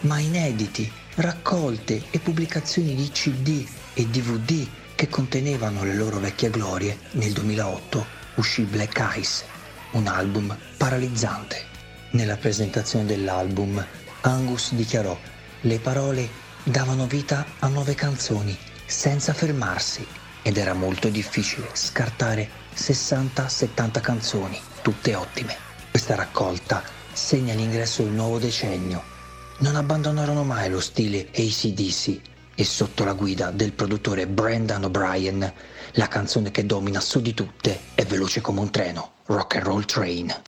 ma 0.00 0.18
inediti, 0.18 0.92
raccolte 1.14 2.02
e 2.10 2.18
pubblicazioni 2.18 2.94
di 2.94 3.10
CD 3.10 3.66
e 3.94 4.06
DVD 4.06 4.68
che 4.94 5.08
contenevano 5.08 5.82
le 5.82 5.94
loro 5.94 6.18
vecchie 6.18 6.50
glorie, 6.50 6.98
nel 7.12 7.32
2008 7.32 8.06
uscì 8.34 8.64
Black 8.64 9.16
Ice, 9.16 9.44
un 9.92 10.08
album 10.08 10.54
paralizzante. 10.76 11.64
Nella 12.10 12.36
presentazione 12.36 13.06
dell'album, 13.06 13.82
Angus 14.20 14.74
dichiarò 14.74 15.18
le 15.62 15.78
parole 15.78 16.28
davano 16.64 17.06
vita 17.06 17.46
a 17.60 17.68
nuove 17.68 17.94
canzoni, 17.94 18.74
senza 18.86 19.32
fermarsi, 19.34 20.06
ed 20.42 20.56
era 20.56 20.74
molto 20.74 21.08
difficile 21.08 21.68
scartare 21.72 22.48
60-70 22.74 24.00
canzoni, 24.00 24.60
tutte 24.80 25.14
ottime. 25.14 25.56
Questa 25.90 26.14
raccolta 26.14 26.82
segna 27.12 27.54
l'ingresso 27.54 28.02
del 28.04 28.12
nuovo 28.12 28.38
decennio. 28.38 29.02
Non 29.58 29.74
abbandonarono 29.74 30.44
mai 30.44 30.70
lo 30.70 30.80
stile 30.80 31.28
ACDC 31.34 32.20
e 32.54 32.64
sotto 32.64 33.04
la 33.04 33.14
guida 33.14 33.50
del 33.50 33.72
produttore 33.72 34.26
Brendan 34.26 34.84
O'Brien, 34.84 35.52
la 35.92 36.08
canzone 36.08 36.50
che 36.50 36.64
domina 36.64 37.00
su 37.00 37.20
di 37.20 37.34
tutte 37.34 37.80
è 37.94 38.04
veloce 38.04 38.40
come 38.40 38.60
un 38.60 38.70
treno, 38.70 39.12
Rock 39.26 39.56
and 39.56 39.64
Roll 39.64 39.84
Train. 39.84 40.45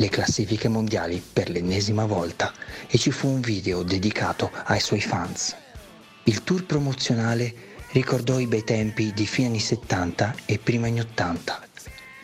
Le 0.00 0.08
classifiche 0.08 0.68
mondiali 0.68 1.22
per 1.32 1.50
l'ennesima 1.50 2.06
volta 2.06 2.52
e 2.88 2.96
ci 2.96 3.10
fu 3.10 3.28
un 3.28 3.40
video 3.40 3.82
dedicato 3.82 4.50
ai 4.64 4.80
suoi 4.80 5.02
fans. 5.02 5.54
Il 6.24 6.42
tour 6.42 6.64
promozionale 6.64 7.54
ricordò 7.92 8.38
i 8.38 8.46
bei 8.46 8.64
tempi 8.64 9.12
di 9.12 9.26
fine 9.26 9.48
anni 9.48 9.60
70 9.60 10.34
e 10.46 10.58
prima 10.58 10.86
anni 10.86 11.00
80. 11.00 11.60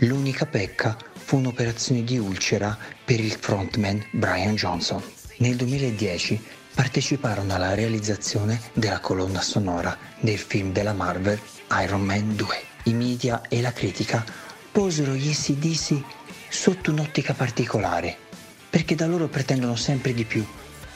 L'unica 0.01 0.47
pecca 0.47 0.97
fu 1.13 1.37
un'operazione 1.37 2.03
di 2.03 2.17
ulcera 2.17 2.77
per 3.05 3.21
il 3.21 3.33
frontman 3.33 4.03
Brian 4.13 4.55
Johnson. 4.55 5.03
Nel 5.39 5.57
2010 5.57 6.43
parteciparono 6.75 7.55
alla 7.55 7.75
realizzazione 7.75 8.59
della 8.73 9.01
colonna 9.01 9.43
sonora 9.43 9.95
del 10.21 10.39
film 10.39 10.73
della 10.73 10.95
Marvel 10.95 11.39
Iron 11.83 12.03
Man 12.03 12.37
2. 12.37 12.47
I 12.85 12.95
media 12.95 13.43
e 13.49 13.61
la 13.61 13.73
critica 13.73 14.25
posero 14.73 15.13
gli 15.13 15.29
ACDC 15.29 16.25
sotto 16.57 16.91
un'ottica 16.91 17.35
particolare, 17.35 18.17
perché 18.71 18.95
da 18.95 19.07
loro 19.07 19.29
pretendono 19.29 19.77
sempre 19.77 20.15
di 20.15 20.25
più, 20.25 20.45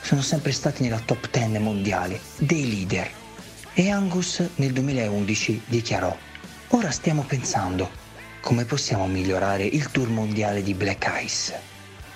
sono 0.00 0.22
sempre 0.22 0.52
stati 0.52 0.82
nella 0.82 1.02
top 1.04 1.28
10 1.30 1.58
mondiale, 1.58 2.18
dei 2.38 2.66
leader. 2.66 3.08
E 3.74 3.90
Angus 3.90 4.42
nel 4.56 4.72
2011 4.72 5.62
dichiarò, 5.66 6.16
ora 6.68 6.90
stiamo 6.90 7.22
pensando 7.22 7.90
come 8.40 8.64
possiamo 8.64 9.06
migliorare 9.06 9.64
il 9.64 9.90
tour 9.90 10.08
mondiale 10.08 10.62
di 10.62 10.72
Black 10.72 11.08
Ice. 11.22 11.60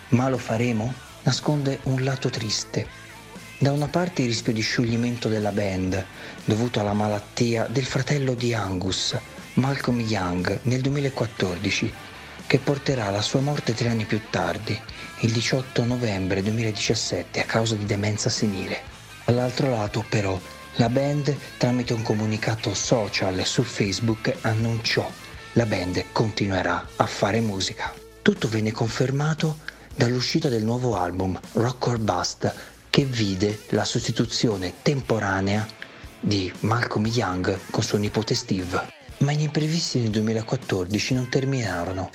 Ma 0.09 0.31
lo 0.31 0.39
faremo? 0.39 0.93
Nasconde 1.23 1.81
un 1.83 2.03
lato 2.03 2.31
triste. 2.31 2.89
Da 3.59 3.73
una 3.73 3.89
parte 3.89 4.23
il 4.23 4.29
rischio 4.29 4.55
di 4.55 4.63
scioglimento 4.63 5.29
della 5.29 5.53
band, 5.53 6.03
dovuto 6.47 6.81
alla 6.81 6.95
malattia 6.95 7.67
del 7.67 7.85
fratello 7.85 8.33
di 8.33 8.55
Angus, 8.55 9.17
Malcolm 9.55 10.01
Young, 10.01 10.61
nel 10.63 10.81
2014, 10.81 11.93
che 12.47 12.59
porterà 12.59 13.07
alla 13.07 13.23
sua 13.23 13.41
morte 13.41 13.75
tre 13.75 13.89
anni 13.89 14.05
più 14.05 14.21
tardi, 14.31 14.79
il 15.21 15.33
18 15.33 15.85
novembre 15.85 16.43
2017, 16.43 17.41
a 17.41 17.45
causa 17.45 17.75
di 17.75 17.87
demenza 17.87 18.29
senile. 18.29 18.81
Dall'altro 19.25 19.71
lato, 19.71 20.05
però, 20.09 20.39
la 20.77 20.89
band, 20.89 21.35
tramite 21.57 21.93
un 21.93 22.03
comunicato 22.03 22.75
social 22.75 23.45
su 23.45 23.63
Facebook, 23.63 24.35
annunciò 24.43 25.11
la 25.53 25.67
band 25.67 26.05
continuerà 26.13 26.87
a 26.97 27.07
fare 27.07 27.41
musica. 27.41 27.93
Tutto 28.23 28.49
venne 28.49 28.73
confermato 28.73 29.59
dall'uscita 29.95 30.49
del 30.49 30.65
nuovo 30.65 30.97
album 30.97 31.39
Rock 31.53 31.87
or 31.87 31.99
Bust, 31.99 32.53
che 32.91 33.05
vide 33.05 33.61
la 33.71 33.85
sostituzione 33.85 34.75
temporanea 34.83 35.67
di 36.21 36.53
Malcolm 36.61 37.07
Young 37.07 37.59
con 37.71 37.83
suo 37.83 37.99
nipote 37.99 38.35
Steve. 38.35 38.93
Ma 39.19 39.33
gli 39.33 39.43
imprevisti 39.43 40.01
del 40.01 40.11
2014 40.11 41.15
non 41.15 41.29
terminarono 41.29 42.11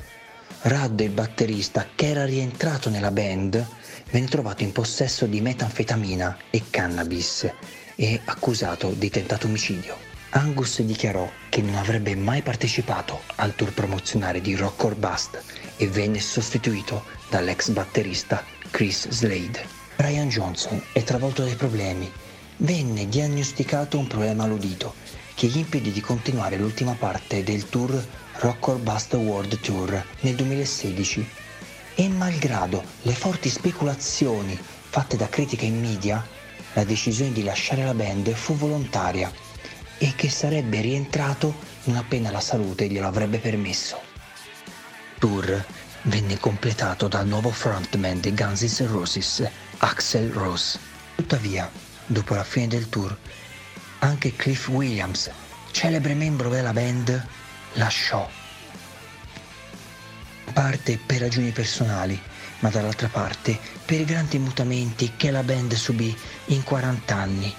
Rad, 0.61 0.99
il 0.99 1.11
batterista, 1.11 1.87
che 1.95 2.07
era 2.07 2.25
rientrato 2.25 2.89
nella 2.89 3.11
band, 3.11 3.65
venne 4.11 4.27
trovato 4.27 4.63
in 4.63 4.73
possesso 4.73 5.25
di 5.25 5.39
metanfetamina 5.39 6.37
e 6.49 6.63
cannabis 6.69 7.49
e 7.95 8.19
accusato 8.25 8.89
di 8.89 9.09
tentato 9.09 9.47
omicidio. 9.47 9.95
Angus 10.31 10.81
dichiarò 10.81 11.29
che 11.47 11.61
non 11.61 11.75
avrebbe 11.75 12.13
mai 12.15 12.41
partecipato 12.41 13.21
al 13.35 13.55
tour 13.55 13.73
promozionale 13.73 14.41
di 14.41 14.55
Rock 14.55 14.83
or 14.83 14.95
Bust 14.95 15.41
e 15.77 15.87
venne 15.87 16.19
sostituito 16.19 17.05
dall'ex 17.29 17.69
batterista 17.69 18.43
Chris 18.69 19.07
Slade. 19.07 19.65
Brian 19.95 20.27
Johnson 20.27 20.81
è 20.91 21.03
travolto 21.03 21.43
dai 21.43 21.55
problemi. 21.55 22.11
Venne 22.57 23.07
diagnosticato 23.07 23.97
un 23.97 24.07
problema 24.07 24.43
all'udito 24.43 24.93
che 25.35 25.47
gli 25.47 25.57
impedì 25.57 25.93
di 25.93 26.01
continuare 26.01 26.57
l'ultima 26.57 26.95
parte 26.99 27.43
del 27.43 27.69
tour 27.69 28.05
Rock 28.39 28.69
or 28.69 28.77
Bust 28.77 29.13
World 29.15 29.59
Tour 29.59 30.01
nel 30.21 30.35
2016 30.35 31.29
e 31.95 32.07
malgrado 32.07 32.81
le 33.01 33.11
forti 33.11 33.49
speculazioni 33.49 34.57
fatte 34.57 35.17
da 35.17 35.27
critiche 35.27 35.65
e 35.65 35.71
media, 35.71 36.25
la 36.71 36.85
decisione 36.85 37.33
di 37.33 37.43
lasciare 37.43 37.83
la 37.83 37.93
band 37.93 38.31
fu 38.31 38.55
volontaria 38.55 39.29
e 39.97 40.13
che 40.15 40.29
sarebbe 40.29 40.79
rientrato 40.79 41.53
non 41.83 41.97
appena 41.97 42.31
la 42.31 42.39
salute 42.39 42.87
glielo 42.87 43.07
avrebbe 43.07 43.39
permesso. 43.39 43.99
Tour 45.17 45.65
venne 46.03 46.39
completato 46.39 47.09
dal 47.09 47.27
nuovo 47.27 47.51
frontman 47.51 48.21
di 48.21 48.33
Guns 48.33 48.61
N' 48.61 48.87
Roses, 48.87 49.45
Axel 49.79 50.31
Rose. 50.31 50.79
Tuttavia, 51.15 51.69
dopo 52.05 52.35
la 52.35 52.45
fine 52.45 52.67
del 52.67 52.87
tour, 52.87 53.17
anche 53.99 54.33
Cliff 54.37 54.69
Williams, 54.69 55.29
celebre 55.71 56.13
membro 56.13 56.47
della 56.47 56.71
band, 56.71 57.27
lasciò. 57.73 58.29
Parte 60.53 60.99
per 61.05 61.19
ragioni 61.19 61.51
personali, 61.51 62.19
ma 62.59 62.69
dall'altra 62.69 63.07
parte 63.07 63.57
per 63.85 63.99
i 63.99 64.05
grandi 64.05 64.37
mutamenti 64.37 65.13
che 65.15 65.31
la 65.31 65.43
band 65.43 65.73
subì 65.73 66.15
in 66.47 66.63
40 66.63 67.15
anni. 67.15 67.53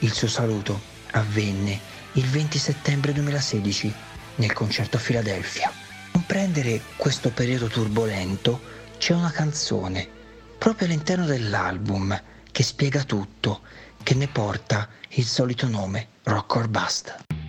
Il 0.00 0.12
suo 0.12 0.28
saluto 0.28 0.80
avvenne 1.12 1.78
il 2.12 2.26
20 2.26 2.58
settembre 2.58 3.12
2016 3.12 3.94
nel 4.36 4.52
concerto 4.52 4.96
a 4.96 5.00
Filadelfia. 5.00 5.72
Comprendere 6.10 6.80
questo 6.96 7.30
periodo 7.30 7.68
turbolento 7.68 8.60
c'è 8.98 9.14
una 9.14 9.30
canzone 9.30 10.08
proprio 10.58 10.86
all'interno 10.86 11.24
dell'album 11.24 12.20
che 12.50 12.62
spiega 12.62 13.02
tutto, 13.02 13.62
che 14.02 14.14
ne 14.14 14.28
porta 14.28 14.88
il 15.10 15.24
solito 15.24 15.66
nome, 15.66 16.08
Rock 16.24 16.54
or 16.54 16.68
Bust. 16.68 17.41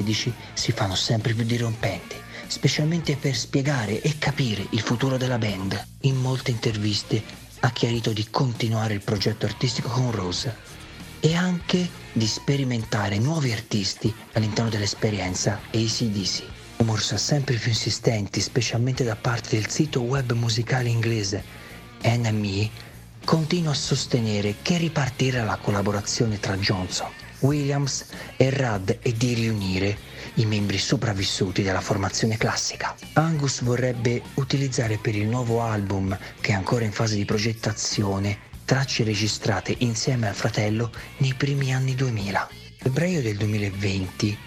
2016 0.00 0.32
si 0.54 0.72
fanno 0.72 0.94
sempre 0.94 1.34
più 1.34 1.44
dirompenti, 1.44 2.16
specialmente 2.46 3.16
per 3.16 3.36
spiegare 3.36 4.00
e 4.00 4.16
capire 4.18 4.66
il 4.70 4.80
futuro 4.80 5.16
della 5.16 5.38
band. 5.38 5.86
In 6.02 6.16
molte 6.16 6.50
interviste 6.50 7.22
ha 7.60 7.70
chiarito 7.70 8.12
di 8.12 8.26
continuare 8.30 8.94
il 8.94 9.02
progetto 9.02 9.46
artistico 9.46 9.88
con 9.88 10.10
Rose 10.10 10.70
e 11.20 11.34
anche 11.34 11.88
di 12.12 12.26
sperimentare 12.26 13.18
nuovi 13.18 13.52
artisti 13.52 14.12
all'interno 14.32 14.70
dell'esperienza 14.70 15.60
ACDC. 15.70 16.42
Rumors 16.78 17.14
sempre 17.14 17.54
più 17.56 17.68
insistenti, 17.68 18.40
specialmente 18.40 19.04
da 19.04 19.14
parte 19.14 19.56
del 19.56 19.68
sito 19.68 20.00
web 20.00 20.32
musicale 20.32 20.88
inglese 20.88 21.44
NME, 22.02 22.70
continua 23.24 23.70
a 23.70 23.74
sostenere 23.74 24.56
che 24.62 24.78
ripartirà 24.78 25.44
la 25.44 25.58
collaborazione 25.58 26.40
tra 26.40 26.56
Johnson, 26.56 27.08
Williams 27.42 28.06
e 28.36 28.50
Rudd 28.50 28.90
e 29.00 29.12
di 29.12 29.34
riunire 29.34 29.96
i 30.34 30.46
membri 30.46 30.78
sopravvissuti 30.78 31.62
della 31.62 31.80
formazione 31.80 32.36
classica. 32.36 32.94
Angus 33.14 33.62
vorrebbe 33.62 34.22
utilizzare 34.34 34.98
per 34.98 35.14
il 35.14 35.26
nuovo 35.26 35.60
album, 35.62 36.16
che 36.40 36.52
è 36.52 36.54
ancora 36.54 36.84
in 36.84 36.92
fase 36.92 37.16
di 37.16 37.24
progettazione, 37.24 38.50
tracce 38.64 39.04
registrate 39.04 39.74
insieme 39.78 40.28
al 40.28 40.34
fratello 40.34 40.90
nei 41.18 41.34
primi 41.34 41.74
anni 41.74 41.94
2000. 41.94 42.48
Febbraio 42.78 43.22
del 43.22 43.36
2020, 43.36 44.38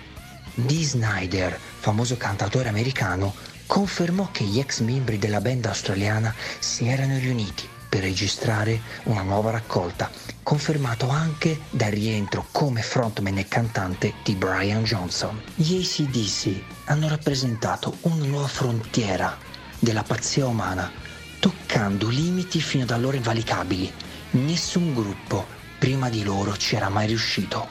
Dee 0.55 0.83
Snyder, 0.83 1.57
famoso 1.79 2.17
cantautore 2.17 2.69
americano, 2.69 3.33
confermò 3.65 4.29
che 4.31 4.43
gli 4.43 4.59
ex 4.59 4.79
membri 4.79 5.17
della 5.17 5.41
band 5.41 5.65
australiana 5.65 6.33
si 6.59 6.87
erano 6.87 7.17
riuniti 7.17 7.73
per 7.95 8.03
registrare 8.03 8.81
una 9.03 9.21
nuova 9.21 9.51
raccolta, 9.51 10.11
confermato 10.43 11.07
anche 11.07 11.61
dal 11.69 11.91
rientro 11.91 12.45
come 12.51 12.81
frontman 12.81 13.37
e 13.37 13.47
cantante 13.47 14.15
di 14.21 14.35
Brian 14.35 14.83
Johnson. 14.83 15.41
Gli 15.55 15.81
ACDC 15.81 16.61
hanno 16.87 17.07
rappresentato 17.07 17.95
una 18.01 18.25
nuova 18.25 18.47
frontiera 18.47 19.37
della 19.79 20.03
pazzia 20.03 20.45
umana, 20.45 20.91
toccando 21.39 22.09
limiti 22.09 22.59
fino 22.59 22.83
ad 22.83 22.91
allora 22.91 23.15
invalicabili. 23.15 23.89
Nessun 24.31 24.93
gruppo 24.93 25.47
prima 25.79 26.09
di 26.09 26.21
loro 26.23 26.57
ci 26.57 26.75
era 26.75 26.89
mai 26.89 27.07
riuscito. 27.07 27.65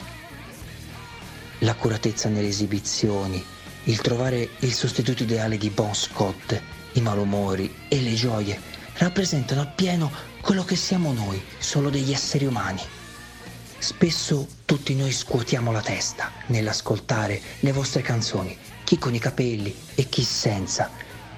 L'accuratezza 1.59 2.29
nelle 2.29 2.47
esibizioni, 2.47 3.45
il 3.83 4.01
trovare 4.01 4.49
il 4.61 4.73
sostituto 4.73 5.21
ideale 5.21 5.59
di 5.59 5.69
Bon 5.69 5.93
Scott, 5.93 6.59
i 6.93 7.01
malumori 7.01 7.71
e 7.87 8.01
le 8.01 8.13
gioie 8.15 8.73
rappresentano 8.97 9.61
appieno 9.61 10.11
quello 10.41 10.63
che 10.63 10.75
siamo 10.75 11.11
noi, 11.13 11.43
solo 11.57 11.89
degli 11.89 12.11
esseri 12.11 12.45
umani. 12.45 12.81
Spesso 13.77 14.47
tutti 14.65 14.95
noi 14.95 15.11
scuotiamo 15.11 15.71
la 15.71 15.81
testa 15.81 16.31
nell'ascoltare 16.47 17.41
le 17.59 17.71
vostre 17.71 18.01
canzoni, 18.01 18.57
chi 18.83 18.97
con 18.97 19.13
i 19.13 19.19
capelli 19.19 19.75
e 19.95 20.07
chi 20.07 20.23
senza. 20.23 20.89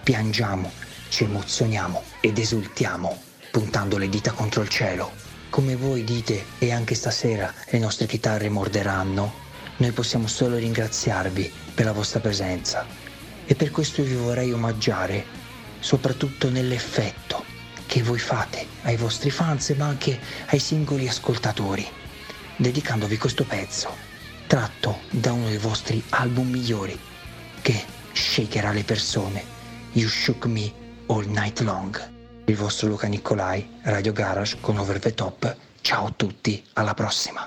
Piangiamo, 0.03 0.72
ci 1.10 1.24
emozioniamo 1.24 2.03
ed 2.22 2.38
esultiamo, 2.38 3.22
puntando 3.51 3.97
le 3.97 4.10
dita 4.10 4.32
contro 4.32 4.62
il 4.62 4.70
cielo. 4.70 5.12
Come 5.49 5.76
voi 5.76 6.03
dite 6.03 6.45
e 6.60 6.72
anche 6.72 6.95
stasera 6.95 7.53
le 7.70 7.80
nostre 7.80 8.05
chitarre 8.05 8.49
morderanno, 8.49 9.45
noi 9.78 9.91
possiamo 9.91 10.28
solo 10.28 10.58
ringraziarvi 10.58 11.51
per 11.74 11.86
la 11.86 11.91
vostra 11.91 12.20
presenza 12.20 12.86
e 13.45 13.55
per 13.55 13.72
questo 13.72 14.03
vi 14.03 14.16
vorrei 14.16 14.51
omaggiare, 14.51 15.26
soprattutto 15.88 16.49
nell'effetto 16.49 17.45
che 17.85 18.03
voi 18.03 18.19
fate 18.19 18.67
ai 18.81 18.97
vostri 18.97 19.29
fans 19.29 19.69
ma 19.77 19.85
anche 19.85 20.19
ai 20.47 20.59
singoli 20.59 21.07
ascoltatori, 21.07 21.88
dedicandovi 22.57 23.17
questo 23.17 23.45
pezzo, 23.45 23.95
tratto 24.47 24.99
da 25.09 25.31
uno 25.31 25.47
dei 25.47 25.57
vostri 25.57 26.03
album 26.09 26.49
migliori, 26.49 26.99
che 27.61 27.85
shakerà 28.11 28.71
le 28.71 28.83
persone, 28.83 29.41
You 29.93 30.09
Shook 30.09 30.45
Me 30.47 30.73
All 31.05 31.25
Night 31.27 31.61
Long. 31.61 32.15
Il 32.43 32.57
vostro 32.57 32.89
Luca 32.89 33.07
Nicolai, 33.07 33.65
Radio 33.83 34.11
Garage 34.11 34.57
con 34.59 34.77
Over 34.77 34.99
the 34.99 35.13
Top. 35.13 35.55
Ciao 35.79 36.07
a 36.07 36.13
tutti, 36.13 36.61
alla 36.73 36.93
prossima! 36.93 37.47